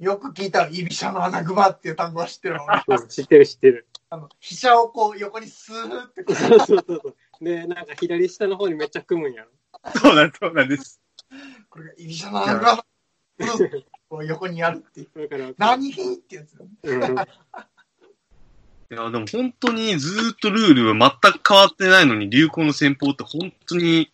[0.00, 2.64] よく聞いたら、居飛車の穴熊っていう単語は知ってるの。
[2.64, 3.86] 俺 うん知ってる知ってる。
[4.08, 7.44] あの、飛車をこう横にスーって そうそうそうそう。
[7.44, 9.50] で、なんか左下の方にめっちゃ組むんやろ。
[9.94, 11.00] そうなんそうなんです。
[11.68, 12.84] これが居飛車の穴熊だ。
[14.08, 15.28] こう横にやるっていう。
[15.28, 15.94] だから、何っ
[16.26, 16.56] てやつ。
[16.82, 17.06] うん、 い
[18.88, 24.10] や、でも本当にずーっとルールは全く変わってないのに、流行の戦法って本当に、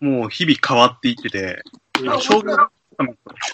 [0.00, 1.62] もう日々変わっていってて、
[2.08, 2.70] あ将棋が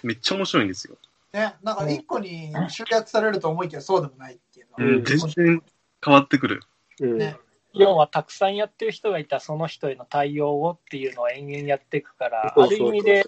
[0.02, 0.96] めっちゃ面白いんですよ。
[1.34, 4.92] ね、なんか一個に集約されると思いきやそうでもないっていうのは。
[4.92, 5.62] うん、全然
[6.04, 6.60] 変わってくる。
[7.00, 7.18] うん。
[7.18, 7.36] ね。
[7.72, 12.90] 要はたくさんやってる人がいたらその人への対応をっていうのを延々やっていくから、あそうそうそう。
[12.92, 13.24] る意味で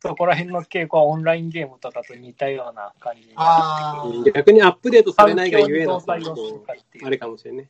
[0.00, 7.68] そこら辺の傾向はオンラインゲームとかと似たような感じになああ、逆にアップデートされないがゆえのあれかもしれんね。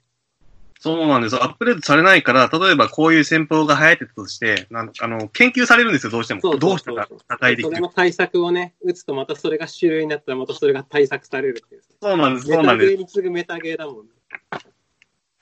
[0.80, 1.36] そうなんです。
[1.36, 6.40] アップデートされないから、例えばこういう戦法が流行ってたとして、なんあの、研究されるんですよ、どうしても。
[6.40, 11.82] そうそうそうどうしたら戦いできるそれの対策をね、打つとまたそれが主流になったらまたそれが対策されるっていう。
[12.00, 12.96] そうなんです、メタゲーそうなんです。
[12.96, 14.12] に次ぐメタゲーだもんね。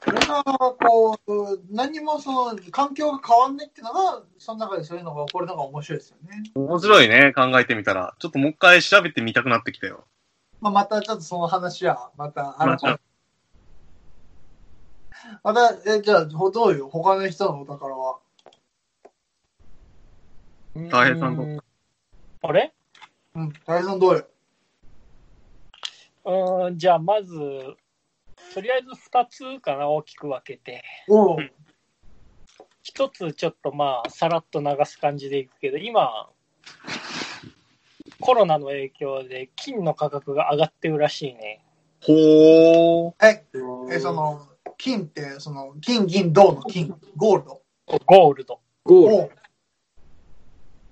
[0.06, 6.44] これがこう、何もその環境が変わんないっていうのが、その中でそういうのが起こるのが面白いですよね。
[6.54, 8.14] 面白いね、考えてみたら。
[8.18, 10.06] ちょっともう一回調べてみたくなってきたよ。
[10.60, 13.00] まあ、またちょっとその話は、またまた改めて。
[15.42, 16.88] また、え、じゃあ、ほどうよ？
[16.88, 18.18] 他の人のお宝は。
[20.90, 21.46] 大変さんどう？
[21.46, 21.58] うん
[22.42, 22.72] あれ？
[23.34, 24.26] うん、大さんどうよ？
[26.24, 27.34] うーんじゃあまず、
[28.54, 30.84] とりあえず2つかな、大きく分けて。
[31.08, 31.38] おう
[32.82, 36.28] 一つちょっとまあ、さらっと流す感じでいくけど、今、
[38.20, 41.64] コロナの影響で金の価格が上がってるらしいね。
[42.02, 43.14] ほー。
[43.26, 43.44] え、
[43.90, 44.46] え、その、
[44.78, 47.62] 金って、その、金、銀、銅の金、ゴールド。
[48.04, 48.60] ゴールド。
[48.84, 49.14] ゴール。
[49.16, 49.30] おう。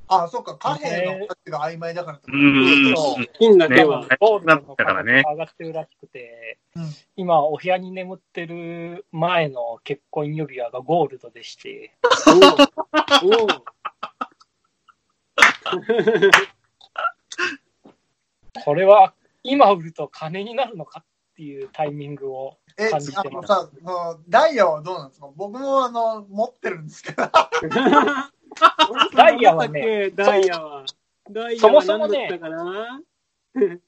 [0.07, 2.95] あ、そっか、貨幣の価値が曖昧だからうん。
[2.95, 3.21] そう。
[3.21, 5.23] ね金だけは、ゴールドの価格がだからね。
[5.27, 6.85] 上がってるらしくて、うん。
[7.17, 11.97] 今お部屋に眠ってる前の結婚指輪がゴールドでして、
[12.29, 13.49] おうおう。
[18.65, 21.05] これは今売ると金になるのかっ
[21.37, 25.29] ていうタイミングをえ、感じてあのさ、そのダイヤはどうなんですか？
[25.37, 27.31] 僕もあの、持ってるんですけど。
[29.15, 30.85] ダイヤはね、ダイヤは。
[31.31, 32.29] ダイヤそもはそもね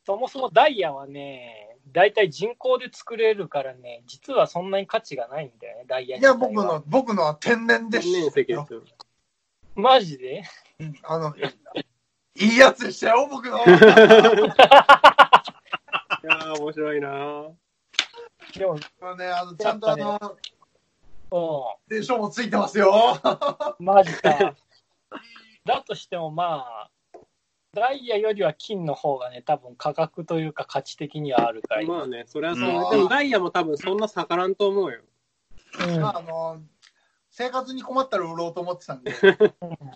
[0.07, 8.67] そもそもダイヤはね、大体人工で作れるからね、実はそんなに価値がないんだよね、ダイヤいや、僕の、僕のは天然で天然石ですよ。
[9.75, 10.45] マジで？
[10.81, 11.35] うんあの、
[12.37, 13.59] いいやつでしたよ、僕の。
[13.67, 20.37] いやー、面白いなーでも、あのね、あの、ちゃんとあの、
[21.31, 23.17] う電書もついてますよ。
[23.81, 24.55] ん、 マジか。
[25.65, 26.91] だとしてもまあ、
[27.73, 32.91] ダイヤよりは金の方がね、多分価格というか価値的にはあるから、まあね、それはそううんね。
[32.91, 35.01] でもダイヤも多分そんな逆らんと思うよ。
[35.89, 36.63] うんまあ、あの、
[37.29, 39.13] 生活に困ったら売ろうと思ってたんで、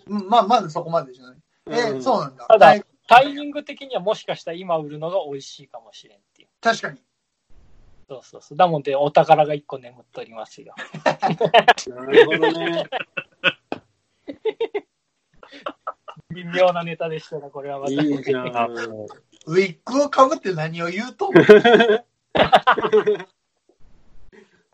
[0.07, 1.37] うんまあ、まずそこまでじゃない。
[1.69, 2.45] え、うんそうなんだ。
[2.45, 6.47] ただはいタイミング的にはもしかしたら今売るのが美味しいかもしれんっていう。
[6.61, 6.99] 確かに。
[8.11, 8.57] そうそうそう。
[8.57, 10.75] だもんで、お宝が一個眠っておりますよ。
[11.05, 12.83] なるほどね。
[16.31, 17.93] 微妙なネタでしたね、これはまた。
[17.93, 18.47] いいじゃん。
[18.47, 21.45] ウィッグをかぶって何を言うと思う？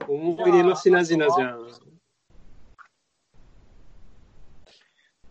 [0.11, 1.69] 思い出の品々じゃん。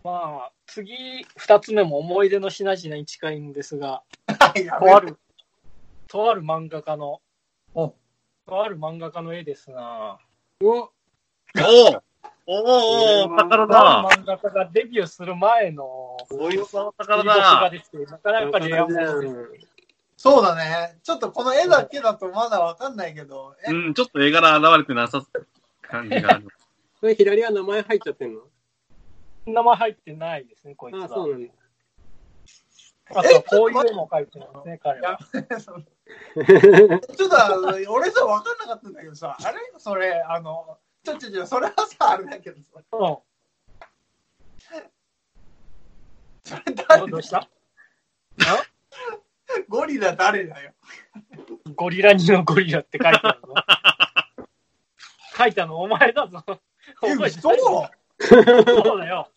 [0.03, 4.03] まあ、次、二つ目も思い出の品々に近いんですが、
[4.55, 5.19] やとある、
[6.07, 7.26] とある漫画家の、お
[8.47, 10.17] とある漫画家の絵ですな
[10.63, 12.01] おおー
[12.49, 15.83] おーおー宝だ漫画家がデビューする前の、
[16.31, 19.67] おいしそう水宝だですけど、なかなかレアものです。
[20.15, 20.97] そうだね。
[21.03, 25.23] ちょっとこの絵だけだとまだわかんないけど、え、うん、ちょっと絵柄現れてなさ
[25.81, 26.47] 感じがある。
[26.99, 28.41] それ左は名前入っちゃってんの？
[29.45, 31.09] 名前入ってないですね、こいつああ、は。
[31.09, 31.53] そうなんだ。
[33.15, 35.17] あとはこういう絵も描いてますね、彼は。
[35.59, 39.57] そのちょっとあの俺さ、わかんなかったんだけどさ、あれ？
[39.77, 42.83] それ、あの、ちょちょちょ、それはさ、あれだけどさ、う
[46.43, 47.07] それ誰？
[47.07, 47.09] ん。
[47.09, 47.47] どうした？
[49.69, 50.73] ゴリラ誰だよ。
[51.75, 53.53] ゴリラにのゴリラって書いてあるぞ。
[55.37, 56.43] 書いたのお前だぞ。
[57.03, 59.29] え、覚えて嘘ないそうだよ。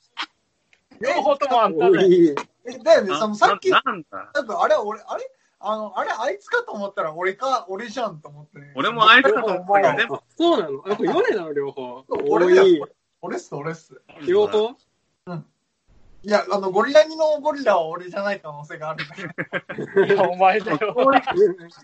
[1.01, 2.35] 両方ともあんただよ。
[2.67, 4.31] えだよね、そのさっき、ななんだ？
[4.35, 5.31] なんかあれ、俺、あれ？
[5.61, 8.73] あの、あれ、あいつかと思ったら俺か、俺じゃんと思ってね。
[8.75, 10.83] 俺もあいつかと思ったけど、でも、あそうなの？
[10.87, 12.05] あ、これヨネなの両方。
[12.29, 12.89] 俺いよ。
[13.23, 14.01] 俺っす、俺っす。
[14.27, 14.75] 両方
[16.23, 19.15] いや、あの、ゴリラにのゴリラは俺じゃない可能性があるか
[19.97, 20.05] ら。
[20.07, 20.95] いや、お前だよ。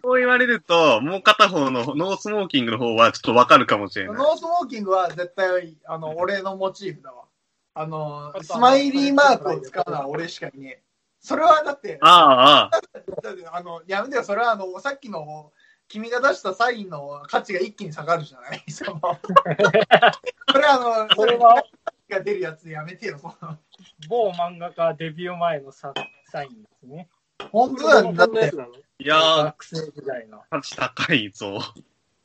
[0.02, 4.16] そう言われると、もう片方のノースモーキングの方はちょっとわかるかもしれない。
[4.16, 7.24] ノースモーキングは絶対、あの、俺のモチーフだわ。
[7.78, 10.82] あの、スマイリーマークを使うのは俺しかいねえ。
[11.20, 12.70] それはだって、ああ、ああ。
[13.22, 15.52] だってあの、やめてよ、それはあの、さっきの、
[15.88, 18.64] 君が出したサインの価値が一気に下がるじゃない？
[18.72, 19.00] その
[20.50, 21.62] それはあの、これは？
[22.08, 23.58] が出るやつやめてよ、その
[24.08, 25.92] 某漫画家デビュー前のサ
[26.30, 27.08] サインですね。
[27.52, 28.52] 本当だよ、だって
[28.98, 30.42] いやー、学生時代の。
[30.50, 31.58] 価値高いぞ。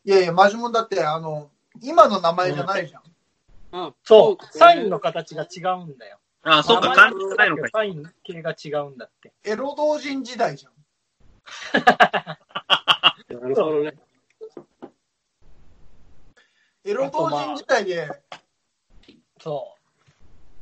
[0.05, 1.49] いやいや、マジモンだって、あの、
[1.81, 3.03] 今の名前じゃないじゃん。
[3.71, 6.19] あそう、サインのの形が違うんだよ。
[6.43, 7.69] ああ、そうか、名感前じないのか。
[7.71, 9.31] サイン系が違うんだって。
[9.43, 10.73] エロ同人時代じゃん。
[13.39, 13.93] なるほどね。
[16.83, 18.09] エロ同人時代で、
[19.39, 19.75] そ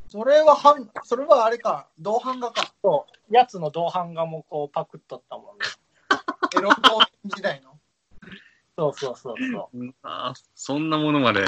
[0.10, 2.64] それは版、それはあれか、同版画か。
[2.64, 2.66] う。
[2.82, 3.34] そう。
[3.34, 5.66] やつの同伴画もこうパクっとったもんね。
[6.58, 7.80] エロ同人時代の？
[8.78, 9.78] そうそうそうそう。
[9.78, 11.46] うんああ、そんなものまで。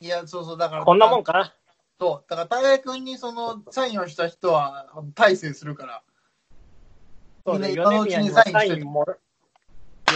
[0.00, 0.84] いや、そうそう、だから。
[0.84, 1.32] こんなもんか？
[1.32, 1.54] な。
[1.98, 2.30] そう。
[2.30, 6.02] だから、大学にその、サインをした人は、大成するから。
[7.46, 9.16] そうね、今のうちに米宮にもササインしてるインもら、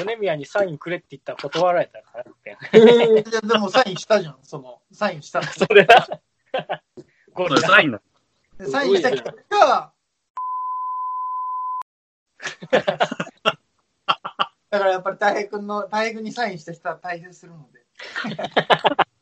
[0.05, 2.59] 米宮にサインくれって言ったら断られたからって。
[2.73, 5.43] ででも、サインしたじゃん、その、サインした。
[5.43, 6.21] それだ。
[7.33, 7.69] ゴそリラ。
[7.69, 8.03] れサインだ。
[8.59, 9.93] でサインした人が、
[14.71, 17.85] だからやっぱり大平君の、大平君にサインした人は大成するので、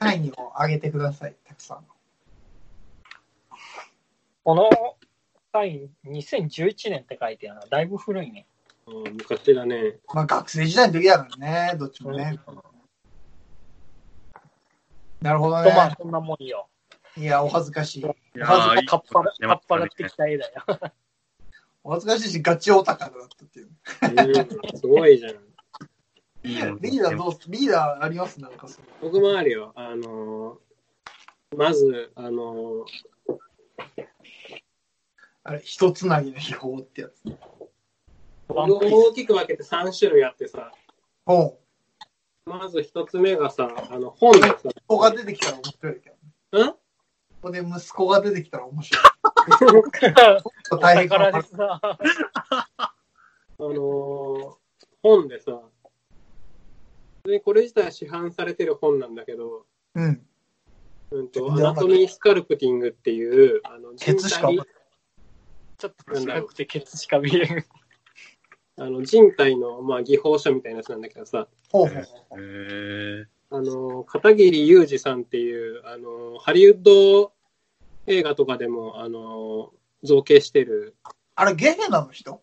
[0.00, 1.84] サインをあげてください、たくさん。
[4.44, 4.68] この
[5.52, 7.38] サイン2011年って書い。
[7.38, 7.66] てあるな。
[7.66, 7.86] だい。
[7.86, 8.30] ぶ古い。
[8.30, 8.46] ね。
[8.86, 9.96] うん昔だね。
[10.12, 12.38] まあ学生時代の時だからね、どっちもね。
[15.22, 15.96] なるほどとまあ。
[15.98, 16.68] そんなもんよ。
[17.16, 17.24] い。
[17.24, 18.00] や、お恥ずかしい。
[18.00, 18.04] い。
[18.04, 18.12] や
[18.46, 18.84] ずーい。
[18.84, 18.86] い。
[18.86, 20.62] かっぱら、かっぱらってきた絵だよ。
[21.84, 22.28] お恥ずかしい。
[22.30, 23.62] し、ガチオタクだったってい。
[23.62, 23.70] う。
[24.72, 25.18] うんすごい。
[25.18, 25.53] じゃん。
[26.44, 28.40] リーダーどうすリーダーあります？
[28.40, 29.72] なんかそれ僕もあるよ。
[29.74, 33.36] あのーまず、あのー
[35.44, 37.22] あれ、一つなぎの秘宝ってやつ。
[38.48, 40.72] ワンピース大きく分けて3種類あってさ、
[41.26, 41.58] ほ
[42.46, 42.50] う。
[42.50, 46.12] まず一つ目がさ、あの本でさ、息子が出てきたら面白いけ
[46.52, 46.64] ど。
[46.66, 46.78] んこ
[47.42, 49.04] こで息子が出てきたら面白い。
[50.72, 51.80] お大変か宝ですな。
[51.82, 51.98] あ
[53.58, 54.54] のー
[55.02, 55.60] 本でさ、
[57.24, 60.26] でこれ自体は市販されてる本なんだけど、うん。
[61.10, 67.64] うんと、アナトミースカルプティングっていう、あの人ケツしちょっと近くてケツしか見えん。
[68.76, 72.40] あの人体の、まあ、技法書みたいなやつなんだけどさ、ほうほうへほう。
[72.40, 77.32] ーあの、片桐裕二さんっていう、あの、ハリウッド
[78.06, 80.96] 映画とかでも、あの、造形してる。
[81.36, 82.34] あれ、ゲヘナの人？
[82.34, 82.40] ん？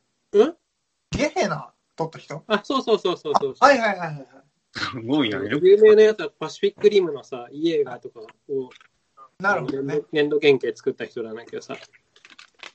[1.12, 2.44] ゲヘナ撮った人？
[2.48, 3.56] あ、そうそうそうそうそう。
[3.60, 4.26] はいはいはいはいはい。
[4.74, 5.44] すごいな。
[5.44, 8.26] よく有名なやつはパシフィックリムのさ、いい映画とかを、
[9.40, 10.02] なるほどね。
[10.12, 11.76] 粘土原型作った人なんだけどさ。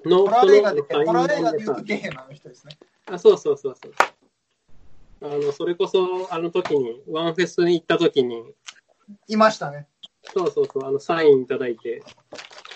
[0.05, 2.77] の、ホラー映画で、ホラー映画で言うとさゲヘナの人ですね。
[3.07, 3.93] あ、そうそうそうそう。
[5.23, 8.53] あの、それこそ、あの時に、ワンフェスに行った時に、
[9.29, 9.87] いましたね。
[10.35, 12.03] そうそうそう、あの、サインいただいて、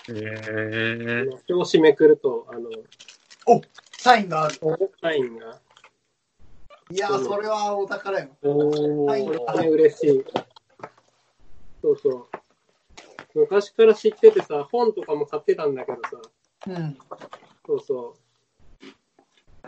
[0.07, 2.69] へー表紙めくると、あの、
[3.97, 4.55] サインがある。
[5.01, 5.59] サインが、
[6.91, 8.27] いやー、それはお宝よ。
[8.43, 10.23] おはいね、嬉しい。
[11.81, 12.27] そうそう。
[13.33, 16.21] 昔から知っててさ、本とかも買ってたんだけどさ、
[16.67, 16.97] うん。
[17.65, 18.21] そうそう。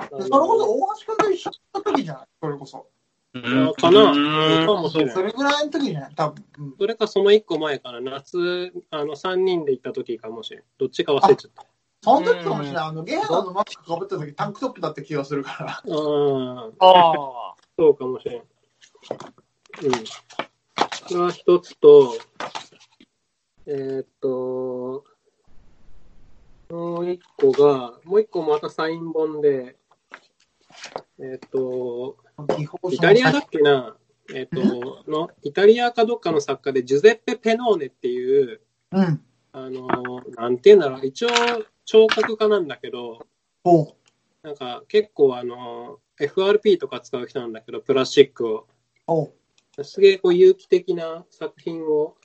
[0.09, 2.27] それこそ大橋君と一緒の時じゃない？
[2.41, 2.88] それこそ。
[3.36, 5.15] うんかなうんかもしれない。
[5.15, 6.45] それぐらいの時じゃない多分。
[6.59, 6.75] うん。
[6.77, 10.63] それかその一個前かな、夏、あの、3人で行った時かもしれん。
[10.77, 11.65] どっちか忘れちゃった。
[12.03, 12.83] その時かもしれない。
[12.87, 15.81] あの、ゲヘナのマスクかぶった時タンクトップだった気がするから。
[15.85, 17.55] うん、ああ。
[17.78, 18.41] そうかもしれん。
[18.41, 18.43] う
[19.88, 21.17] ん。
[21.17, 22.17] が一つと、
[23.65, 25.05] えーっと、
[26.69, 29.78] もう一個が、もう一個またサイン本で、
[31.19, 32.17] えーっと、
[32.91, 33.95] イタリアだっけな？
[34.34, 38.61] えっ、と、の、イタリアかどっかの作家で、ジュゼッペ・ペノーネっていう、
[38.91, 39.21] うん。
[39.51, 39.88] あの、
[40.36, 41.30] なんていうんだろう、一応、
[41.86, 43.25] 彫刻家なんだけど、
[43.63, 43.95] ほ
[44.43, 48.67] なんか結構あの、FRP とか使う人なんだけど、プラスチックを。
[49.81, 52.15] すげえこう有機的な作品を、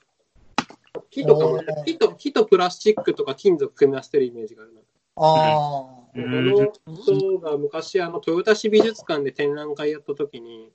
[1.09, 4.79] 木とかも木と、木とプラスチックとか金属組み合わせてるイメージがあるな。
[4.79, 4.85] う。
[5.15, 5.99] ああ。
[6.15, 10.71] あの人が昔、あの、豊田市美術館で展覧会やった時に、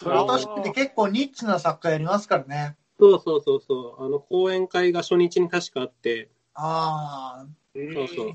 [0.00, 2.76] 豊田市って結構ニッチな作家やりますからね。
[2.98, 7.61] そうそうそうそう、あの、講演会が初日に確かあって、ああ。
[7.74, 8.32] そうそ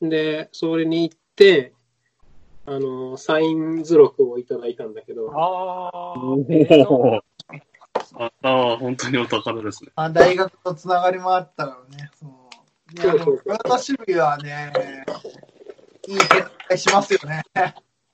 [0.00, 0.08] う。
[0.08, 1.72] で、それに行って、
[2.66, 6.12] あの、サイン図録をいただいたんだけど、ああ。
[8.42, 9.90] ああ、本当にお宝ですね。
[9.94, 12.10] あ大学とつながりもあったからね。
[12.14, 12.30] そう
[13.02, 14.72] いや、でも、そうそうはね、
[16.06, 16.28] いい展
[16.68, 17.42] 開しますよね。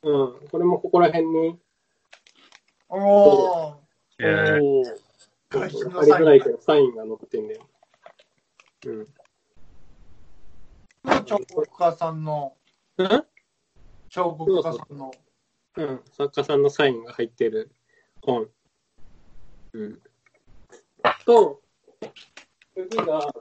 [0.02, 1.58] うん、これもここら辺に、
[2.88, 3.80] おお。
[4.18, 5.04] えーおー
[5.50, 7.68] 外人あのサインりづらいけど、サインが載ってんだよ。
[8.86, 9.06] うん。
[11.04, 12.56] 彫刻家さんの、
[12.96, 13.08] うん？
[14.08, 15.12] 彫刻家さんの、
[15.76, 17.70] うん、作家さんのサインが入ってる
[18.22, 18.48] 本。
[19.74, 20.02] うん。
[21.26, 21.60] と、
[22.74, 23.32] 次が、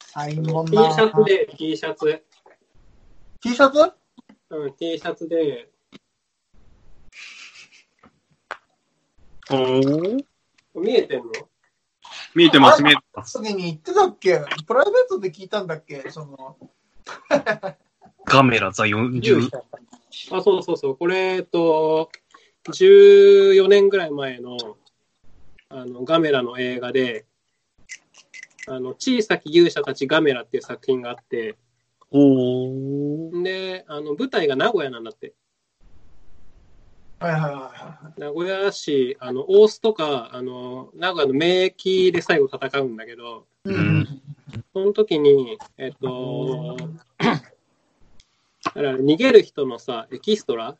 [0.00, 0.94] サイン本 T な。
[0.94, 2.24] シャツで、T シャツ。
[3.42, 3.92] T シャツ？
[4.50, 5.70] うん、T シャツで、
[9.50, 10.24] おー
[10.74, 11.32] 見えてんの？
[12.36, 13.32] 見えてます、見えてます。
[13.38, 14.42] 時に言ってたっけ？
[14.66, 16.04] プライベートで聞いたんだっけ？
[16.10, 16.58] その、
[18.26, 19.48] カメラザ勇40。
[19.50, 20.96] 者あ、そうそうそう。
[20.96, 22.10] これ、えっと、
[22.66, 24.56] 14年ぐらい前の、
[25.70, 27.24] あの、ガメラの映画で、
[28.68, 31.56] あの、小さき勇者たちガメラっていう作品があって、
[32.10, 33.42] おー。
[33.42, 35.32] で、あの、舞台が名古屋なんだって。
[37.18, 43.70] はいはいはいは名古屋市、あの、大須とか、あの、名古屋の名駅で最後戦うんだけど、い。
[43.70, 44.22] ううんん。
[44.72, 46.76] その時に、えっと、
[47.18, 50.76] だから逃げる人のさ、エキストラ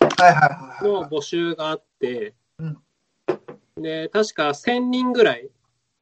[0.00, 1.10] はいはいはいのはい。
[1.10, 2.78] 募集があって、うん
[3.76, 5.48] で、確か1000人ぐらい、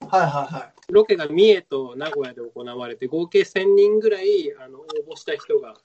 [0.01, 0.93] はいはいはい。
[0.93, 5.77] ロケが三重と名古屋で行われて、合計1000人ぐらいあの応募した人が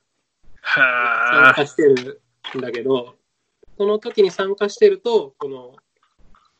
[0.61, 2.21] 参は加してる
[2.57, 3.15] んだけど、
[3.77, 5.75] その時に参加してると、この、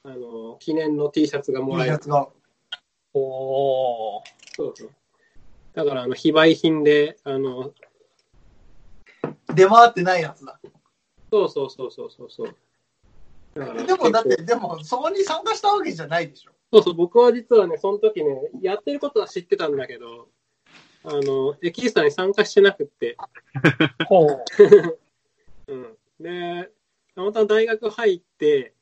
[0.04, 1.94] あの、記念の T シャツがも T らえる。
[1.94, 2.30] シャツが。
[3.14, 4.22] おー
[4.56, 4.90] そうそう。
[5.74, 7.74] だから、あの、非売品で、あの、
[9.56, 10.60] 出回ってないやつだ。
[11.32, 12.56] そうそうそうそうそうそう。
[13.56, 16.52] だからでもだって、でもそこに参加したわけじゃないでしょ。
[16.72, 18.30] そうそう、僕は実はね、その時ね、
[18.62, 20.28] やってることは知ってたんだけど、
[21.04, 23.18] あの、エキストラに参加してなくって、
[24.08, 24.44] ほう。
[25.68, 25.98] うん。
[26.20, 26.72] で、
[27.18, 28.76] たまたま大学入って、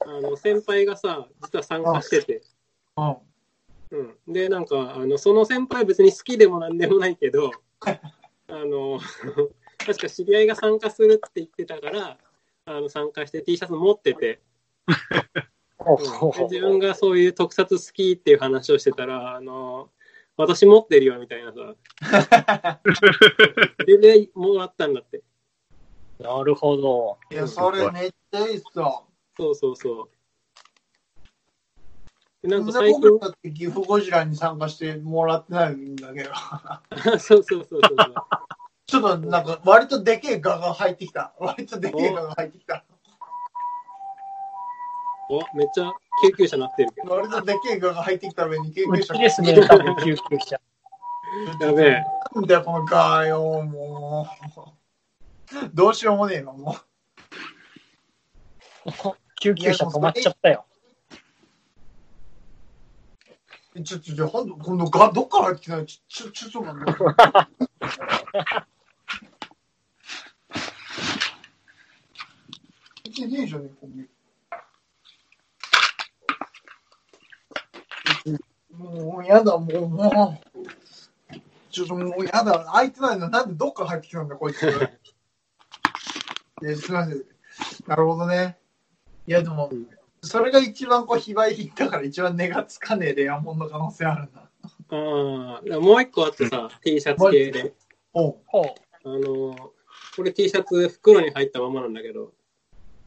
[0.00, 2.42] あの、先輩がさ、実は参加してて、
[2.96, 3.16] うん。
[3.90, 4.32] うん。
[4.32, 7.50] で、なんか、あの、その先輩は別に好きでもなんでもないけど、
[7.84, 8.00] あ
[8.48, 8.98] の、
[9.76, 12.18] 確か知り合いが参加するって言ってたから、
[12.64, 14.40] あの、参加して T シャツ持ってて、
[15.76, 19.90] ほううん自分がそういう特撮好きっていう話をしてたら、あの、
[20.38, 22.80] 私持ってるよみたいなさ、
[23.84, 25.22] で、で、もらったんだって。
[26.18, 27.18] なるほど。
[27.30, 29.04] いや、それめっちゃいいっすよ。
[29.38, 30.08] そうそうそう。
[32.42, 36.30] でなんかで最近僕、だって岐阜ゴジラに参加してもらってないんだけど、
[37.18, 38.14] そうそうそうそう。
[38.86, 41.34] ちょっとなんか割とでけえ画が入ってきた。
[41.38, 42.84] 割とでけえ画が入ってきた。
[45.30, 45.92] お、めっちゃ
[46.24, 47.14] 救急車鳴ってるけど。
[47.14, 50.60] 割とでけえ画が入ってきた上に救う急車ちですね、多分救急車。
[51.60, 52.04] やべえ。
[52.34, 54.77] なんだよ、この画よ、もう。
[55.74, 56.76] どうしようもねえわ、も
[59.40, 60.66] 救急車止まっちゃったよ。
[63.74, 63.82] う。
[63.82, 67.02] ちょ、ちょ、ちょ、ほんと、この画どっから入ってきたのちょ、ちょ、ちょ、ちょ、待って。
[73.26, 74.08] ねえじゃねえか、おめえ
[78.70, 80.58] もうやだ、もう、もう。
[81.70, 84.66] ちょっともうやだ、開いてないの、なんでどっから入ってきたんだ、こいつ。
[86.64, 87.24] えすみません。
[87.86, 88.58] なるほどね。
[89.26, 89.70] いや、でも、
[90.22, 94.48] それが一番こう、非売品だから一番値がつかねえレアモンの可能性あるんだ。
[94.90, 97.74] ああ、もう一個あってさ、T シャツ系で。
[98.14, 98.64] おうほう。
[99.04, 99.72] あの、
[100.16, 102.32] これ T シャツ袋に入ったままなんだけど。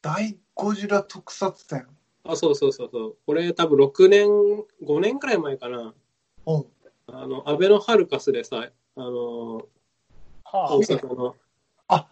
[0.01, 1.87] 大ゴジラ特撮展。
[2.23, 3.17] あ、そうそうそうそう。
[3.25, 4.27] これ多分6年、
[4.83, 5.93] 5年くらい前かな。
[6.45, 6.67] おう
[7.07, 9.67] あの、アベノハルカスでさ、あの、
[10.43, 11.35] は大阪の、
[11.87, 12.07] あ、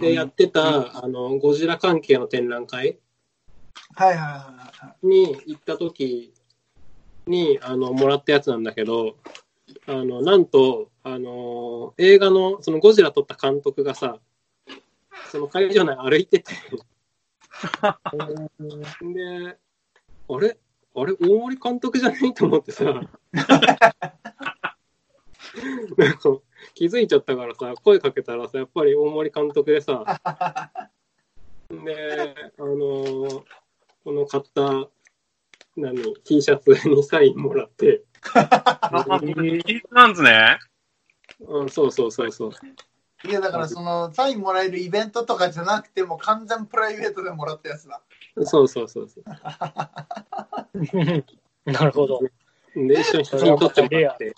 [0.00, 2.98] でやってた、あの、ゴジラ関係の展覧会
[3.94, 4.26] はいはいは
[4.82, 5.06] いはい。
[5.06, 6.32] に行った時
[7.26, 9.16] に、あの、もらったやつなんだけど、
[9.86, 14.18] あの、なんと、あの、映画の、そのゴジラ撮った監督がさ、
[15.30, 16.52] その会場内歩いてて、
[19.02, 19.58] で、
[20.28, 20.58] あれ？
[20.94, 21.12] あれ？
[21.14, 22.34] 大森監督じゃない？
[22.34, 22.84] と思ってさ、
[25.96, 26.18] なんか
[26.74, 30.04] 気づいちゃったからさ、声かけたらさ、やっぱり大森監督でさ、
[31.70, 33.42] で、あのー
[34.04, 34.88] この買った、
[35.76, 38.02] 何、T シャツにサインもらって、
[39.22, 40.58] いいなんですね。
[41.40, 42.52] うん、そうそうそうそう。
[43.28, 48.02] いや、だからその、サインもらえるイベントとかじゃなくても、完全プライベートでもらったやつだ。
[48.44, 49.24] そうそうそうそう。
[51.70, 52.20] なるほど。
[52.74, 54.34] で、一緒に写真撮ってもらって。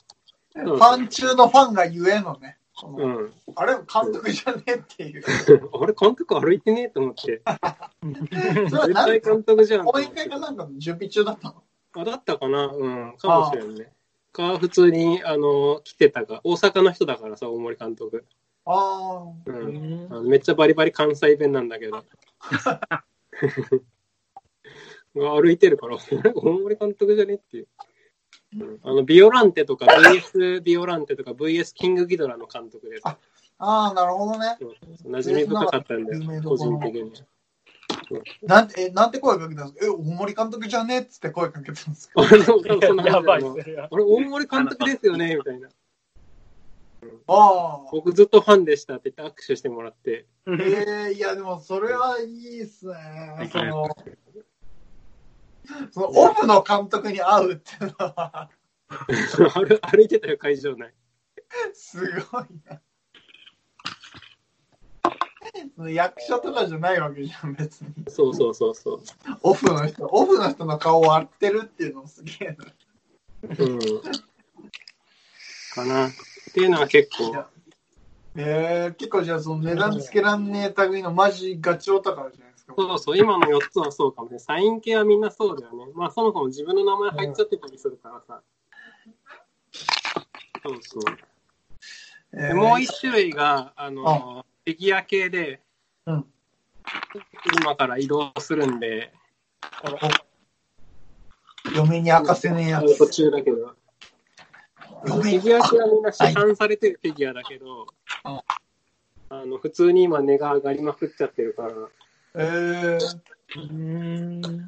[0.55, 2.59] ファン中のファンが言えのね。
[2.83, 3.33] うん。
[3.57, 5.23] あれ、監督じゃねえっていう。
[5.81, 7.43] あれ、監督歩いてねえと思って。
[8.03, 9.85] 絶対何監督じゃん。
[9.85, 11.63] 講演会かなんかの準備中だったの？
[11.97, 13.93] あ、だったかなうん、かもしれんね。
[14.33, 16.41] か、普通に、あの、来てたか。
[16.43, 18.25] 大阪の人だからさ、大森監督。
[18.67, 19.53] あう。
[19.53, 21.93] うんんあのめっちゃバリバリ関西弁なんだけど。
[21.93, 22.05] が
[25.41, 25.97] 歩いてるから、
[26.35, 27.69] 大森監督じゃねっていう。
[28.59, 33.03] うんあの、ビオランテとか VS ビオランテとか VS キングギドラの監督です。
[33.07, 33.17] あ
[33.59, 34.57] あー、なるほどね。
[35.07, 37.13] 馴染み深かったんだよ、個人的に。
[38.43, 39.87] なんて、え、なんて声かけたんですか？
[39.87, 42.23] え、大森監督じゃねえっつって声かけたんですか？
[42.23, 43.89] あれ、でも多分そんなやばい、感じだよそれは。
[43.91, 45.69] あれ、大森監督ですよねみたいな。
[47.27, 47.89] ああ。
[47.93, 50.27] 僕ずっとファンでしたって言って握手してもらって。
[50.47, 53.49] えー、いや、でもそれはいいっすね。
[53.53, 53.89] その、
[55.91, 58.51] そのオフの監督に会うっていうのは、
[58.89, 60.93] 歩歩いてたよ、会場内。
[61.73, 61.99] す
[62.31, 62.81] ごいな。
[65.77, 67.89] その役者とかじゃないわけじゃん、別に。
[68.09, 69.03] そうそうそうそう。
[69.43, 72.65] オフの人、オフの人の顔を割ってるっていうのもすげえな。
[73.59, 73.79] うん。
[75.75, 76.09] かな。
[76.09, 76.11] っ
[76.53, 77.45] ていうのは結構、
[78.37, 82.54] えー、結構じゃあその値段つけらんねえ類のマジガチオタカじゃない。
[82.77, 84.39] そうそう、今の4つはそうかもね。
[84.39, 85.93] サイン系はみんなそうだよね。
[85.95, 88.43] まあそもそも自分の名前入っちゃってたりするからさ。
[90.63, 91.03] そうそう。
[92.33, 95.61] えでもう一種類が、あの、フィギュア系で、
[96.07, 96.27] うん
[97.61, 99.13] 今から移動するんで、
[101.75, 103.11] 嫁に明かせねえや途つ。
[103.11, 103.75] 中だけど。
[105.05, 107.87] フ嫁ィギュア系はみんな市販されてるフィギュアだけど、
[108.25, 108.41] うん
[109.31, 111.71] あの、普通に今値が上がりまくっちゃってるから、
[112.37, 112.99] えー、
[113.57, 114.67] うん。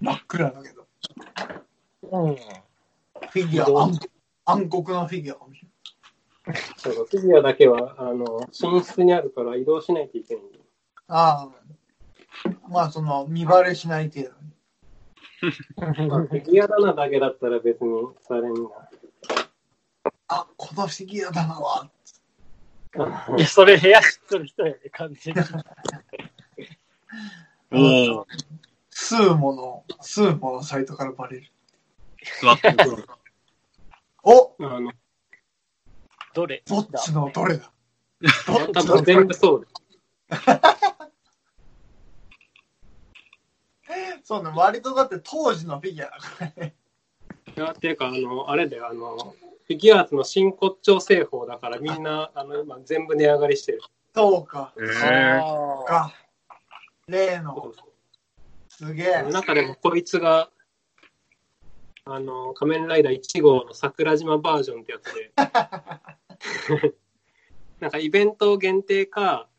[0.00, 0.86] 真っ暗だけど。
[2.12, 2.36] うん。
[2.36, 3.98] フィギュア、暗
[4.44, 5.66] 暗黒のフィギュアかもし
[6.76, 10.44] そうそうフィギュアだけは、あの、寝室にあるから移動しないといけない。
[11.08, 12.48] ああ。
[12.68, 16.08] まあ、その、見バレしない程度に。
[16.08, 17.90] まあ、フィギュア棚だけだったら別に
[18.20, 18.54] されん
[20.28, 21.84] あ、このフィギュアだなわ。
[21.84, 21.90] な。
[23.36, 25.40] いや、それ部屋知っとる人やで、完全に。
[27.72, 28.26] お お、
[28.90, 31.50] スーモの、スーモのサイトからバレる。
[32.40, 33.06] 座ってる。
[34.22, 34.92] おあの、
[36.34, 36.62] どれ？
[36.66, 37.72] どっちのどれだ？
[38.46, 39.66] どっ多ちの分全部そう
[44.22, 46.74] そうね、割とだって当時のフィギュアだからね。
[47.60, 49.34] いや、っていうか、あの、あれで、あの、
[49.66, 53.82] フィギュアーツの真骨頂製法だからみんな、あの、今全部値上がりしてる。
[54.14, 54.72] そうか。
[54.78, 56.14] えー、あか。
[57.06, 57.74] 例の、
[58.70, 59.22] すげえ。
[59.30, 60.48] 中でもこいつが、
[62.06, 65.30] あの、仮面ライダー1号の桜島バージョンってやつで、
[67.78, 69.50] なんかイベント限定か、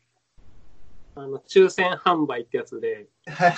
[1.14, 3.54] あの、抽選販売ってやつで、 あ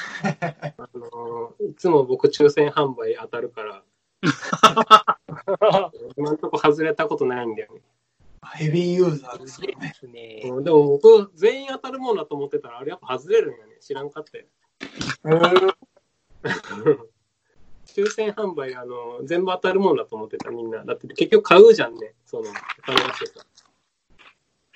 [0.94, 3.93] の、いつも僕抽選販売当たるから、あ。
[6.16, 7.82] 今んとこ外れたことないんだよね。
[8.54, 9.68] ヘビーユーザーですね。
[9.80, 10.42] ですね。
[10.44, 13.78] うんでも僕、全員当たるもんだと思ってたら、あれやっぱ外れるんやね。
[13.80, 14.44] 知らんかったよ。
[17.86, 20.84] 抽選販売、あの、全部当たるもんだと思ってた、みんな。
[20.84, 22.14] だって結局買うじゃんね。
[22.26, 22.52] その、お
[22.82, 23.46] 金出してさ。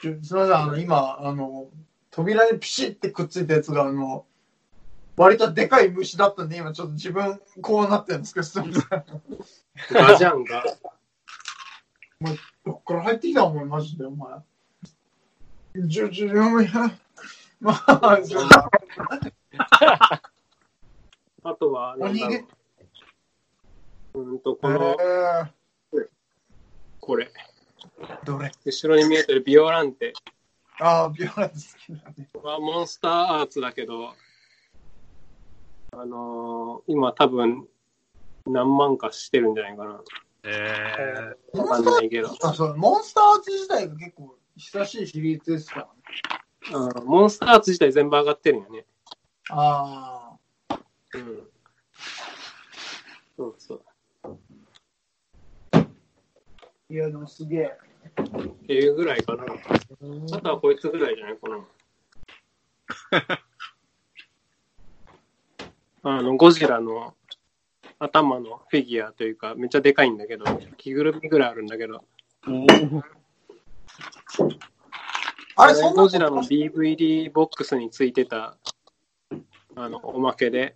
[0.01, 1.69] すみません、あの、今、あの、
[2.11, 4.27] 扉にピシッてくっついたやつが、あの、
[5.19, 9.05] 割とでかい虫だったんで、今ちょっと自分、こうなってるんですけど、すみません。
[9.93, 10.65] ガジャンが。
[12.65, 14.39] どっから入ってきたお前、マジで、お前。
[15.89, 16.71] ちょ、ちょ、やめや。
[17.61, 18.57] まあ、ちょっと
[21.45, 22.35] あとは、なんだろ
[24.15, 24.21] う。
[24.21, 26.09] うんと、この、え
[27.01, 27.31] これ。
[28.01, 28.53] ー、どれ？
[28.65, 30.13] 後ろに見えてるビオランテ
[30.79, 32.29] ああ、ビオランテ好きだね。
[32.43, 34.15] はモンスターアーツだけど、
[35.93, 37.67] あのー、今多分
[38.47, 40.01] 何万かしてるんじゃないかな。
[40.45, 42.31] えー、わかんないけど。
[42.43, 46.99] あ、そう、モンスターアーツ自体が結構久しいシリーズですからね。
[47.01, 48.85] うん、モンスターアーツ自体全部上がってるよね。
[49.51, 50.37] あ
[50.69, 50.79] あ。
[51.15, 51.49] うん。
[53.37, 53.83] そうそう。
[56.91, 57.79] いや、でもすげえ。
[58.21, 59.45] っていうぐらいかな。
[59.45, 63.39] あとはこいつぐらいじゃないかな。
[66.03, 67.15] あの、ゴジラの
[67.99, 70.45] 頭のフィギュアというか、めっちゃでかいんだけど、
[70.77, 72.05] 着ぐるみぐらいあるんだけど、
[75.57, 78.57] あれ、そんなゴジラの DVD ボックスについてた、
[79.75, 80.75] あの、おまけで、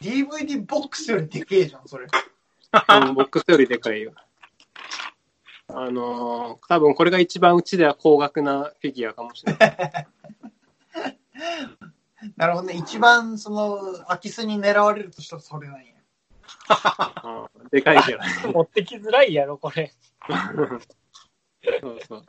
[0.00, 2.06] DVD ボックスよりでけえじゃん、それ。
[2.06, 4.12] うんボックスよりでかいよ。
[5.66, 10.06] あのー多分これが一番うちでは高額なフィギュアかもしれない。
[12.36, 12.74] なるほどね。
[12.74, 15.94] 一番、その、空き巣に狙われるとしたらそれなんや。
[17.24, 18.18] う んでかいけど。
[18.52, 19.92] 持ってきづらいやろ、これ。
[21.80, 22.24] そうそう。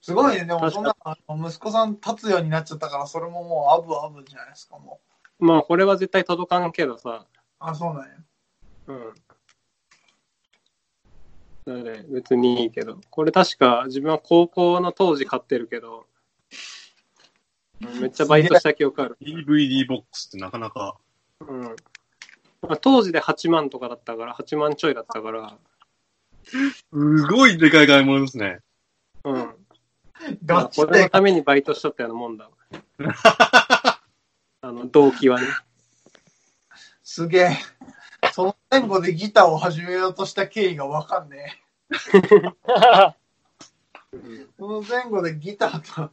[0.00, 0.44] すごいね。
[0.44, 5.00] でも、そんな、あの息子さん立つようになっちゃったから、それももうアブアブじゃないですか、も
[5.38, 7.38] まあこれは絶対届かんけどさ、う。
[7.60, 8.10] あ、そうなんや。
[8.88, 9.14] うん。
[11.64, 16.06] それで別にいいけど、これ確か自分は高校の当時買ってるけど、
[18.00, 19.16] めっちゃバイトした記憶ある。
[19.20, 20.96] DVD ボックスってなかなか。
[21.40, 21.62] うん。
[22.62, 25.56] まあ、当時で8万とかだったから、8万ちょいだったから、
[26.44, 28.60] すごいでかい買い物ですね。
[29.24, 29.34] うん。
[29.36, 29.54] ま
[30.44, 31.08] ガチであこれの。
[31.08, 32.50] ためにバイトしとったようなもんだわ。
[34.62, 35.46] あの、動機はね。
[37.02, 37.56] すげえ。
[38.32, 41.60] その前後でギターを始めようとした経緯がわかんね
[41.92, 41.92] え。
[44.58, 46.12] その前後でギターと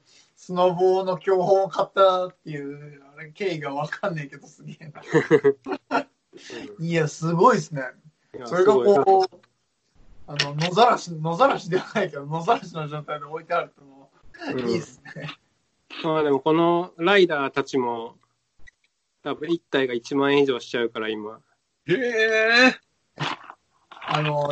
[0.49, 5.03] スノボーの教本を買ったっていうあれ経緯がわかんねえけどすげえな。
[6.79, 7.83] いや、すごいですね。
[8.45, 9.39] それがこう、
[10.25, 14.11] あの、野ざらし、野ざらしではないけど、野ざらしの状態で置いてあるとも
[14.47, 15.37] う、うんいいですね。
[16.03, 18.17] まあでもこのライダーたちも、
[19.21, 21.39] 多分1体が1万円以上しちゃうから今。
[21.85, 22.75] へえ。
[23.91, 24.49] あの、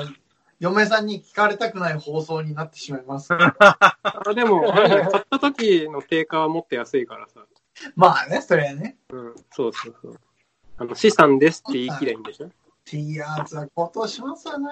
[0.59, 3.29] 嫁さんに聞かれたくない放送になってしまいます。
[3.33, 3.87] あ
[4.33, 7.45] でも、買った時の定価はもっと安いからさ。
[7.95, 8.97] まあね、それはね。
[9.09, 10.19] うん、そうそうそう。
[10.77, 12.49] あの、資産ですって言い切ればいいんでしょ？
[12.85, 14.71] ティアーズはことしますよな。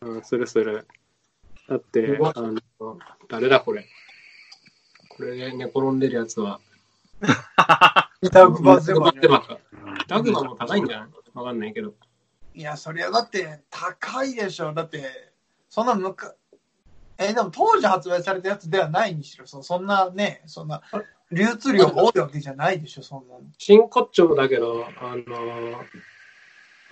[0.00, 0.86] うん、するする。
[1.68, 2.58] だってあの、
[3.28, 3.86] 誰だこれ？
[5.10, 6.60] これで寝転んでるやつは。
[8.32, 9.12] ダグバゼバ。
[10.08, 11.08] ダグバも高いんじゃない？
[11.34, 11.94] わかんないけど。
[12.54, 14.72] いや、そりゃだって高いでしょ。
[14.72, 15.32] だって、
[15.68, 16.34] そんなむか、
[17.18, 20.82] えでも当時発売されたやつではないにしろ、そそんなね、そんな、
[21.30, 23.40] 流通量が多いわけじゃないでしょ、そんなの。
[23.58, 25.74] 真骨頂だけど、あのー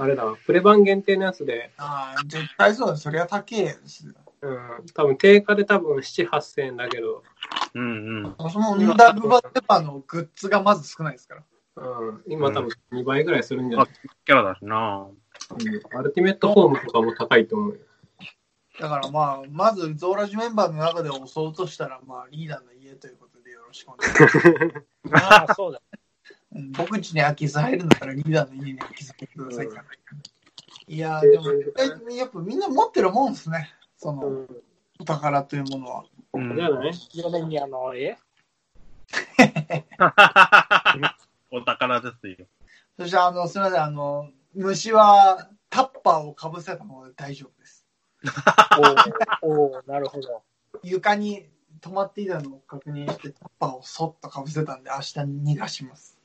[0.00, 2.96] あれだわ、プレ版限定のやつで、ああ、絶対そうだ。
[2.96, 4.14] そりゃ高いですよ。
[4.40, 7.24] うん、多分定価で多分7、8000円だけど、
[7.74, 8.50] うんうん。
[8.50, 11.42] そのダグバゼバのグッズがまず少ないですから。
[11.76, 13.88] うん、今多分2倍ぐらいするんじゃない、
[14.24, 15.08] キャラだしな
[15.50, 17.78] うん、アルティメットフォームとかも高いと思うよ。
[18.80, 21.18] だからまあ、まずゾーラジメンバーの中で襲
[21.48, 24.20] うとしたら、まあ、リーダーの家ということでよろしくお願いし
[25.10, 25.24] ます。
[25.24, 25.82] ああ、そうだ。
[26.54, 29.84] うん僕ん家に空き巣入るんだったらリーダーの家に空き巣入ってくださいから。
[30.86, 31.44] いやー、でも、
[32.12, 33.74] えやっぱみんな持ってるもんですね。
[33.98, 34.48] その、うん、
[35.00, 36.04] お宝というものは。
[36.32, 38.16] うんじゃない米宮の絵
[41.50, 42.36] お宝ですよ。
[42.98, 44.28] そして、あの、すみません、あの、
[44.58, 47.86] 虫はタッパーをかぶせたので大丈夫です。
[49.42, 50.42] おおなるほど。
[50.82, 51.48] 床に
[51.80, 56.18] 止まっていたのを確認して、タッパーをそっとかぶせたんで、明日逃がします。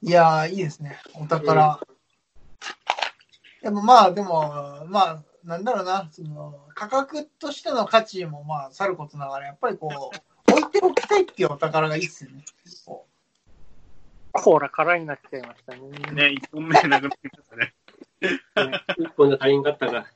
[0.00, 0.98] いやー、いいですね。
[1.14, 1.78] お宝。
[3.62, 10.10] でもまあ、でも、まあ、なんだろうな、その、価格としての価値もまあ、さることながら、やっぱりこ
[10.48, 12.42] う、置いておきたいっていうお宝がいいっすよね。
[12.86, 13.06] こ
[14.36, 15.80] コーラ空になっちゃいましたね。
[16.12, 17.74] ね、一本目なくなりましたね。
[18.98, 20.06] 一本じゃ足りんかったが、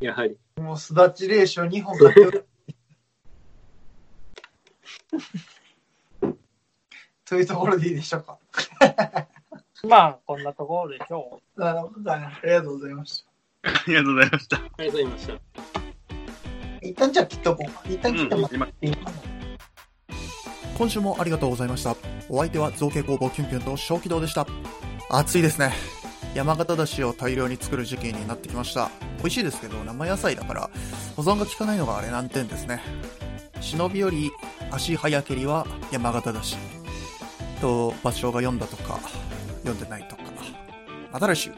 [0.00, 0.38] やはり。
[0.56, 2.46] うもう、すだち霊障2本買ってる。
[7.24, 8.38] というところでいいでしょうか。
[9.86, 11.60] まあ、こんなところで今日。
[11.60, 12.10] なるほどね。
[12.12, 13.22] ありがとうございまし
[13.62, 13.70] た。
[13.70, 14.56] ありがとうございました。
[14.56, 15.34] ありがとうございました。
[16.80, 17.82] 一旦じゃあ切っとこうか。
[17.86, 19.37] 一旦切ってもら今、っていいかな。
[20.78, 21.96] 今週もありがとうございました。
[22.28, 24.46] お相手は造形工房キュンキュンと小気道でした。
[25.10, 25.72] 暑いですね。
[26.34, 28.88] 山形だしを大量に作る時期になってきました。
[29.18, 30.70] 美味しいですけど、生野菜だから
[31.16, 32.80] 保存が効かないのがあれ難点ですね。
[33.60, 34.30] 忍びより
[34.70, 36.56] 足早けりは山形だし。
[37.60, 39.00] と、場所が読んだとか、
[39.64, 40.22] 読んでないとか。
[41.10, 41.50] また来週。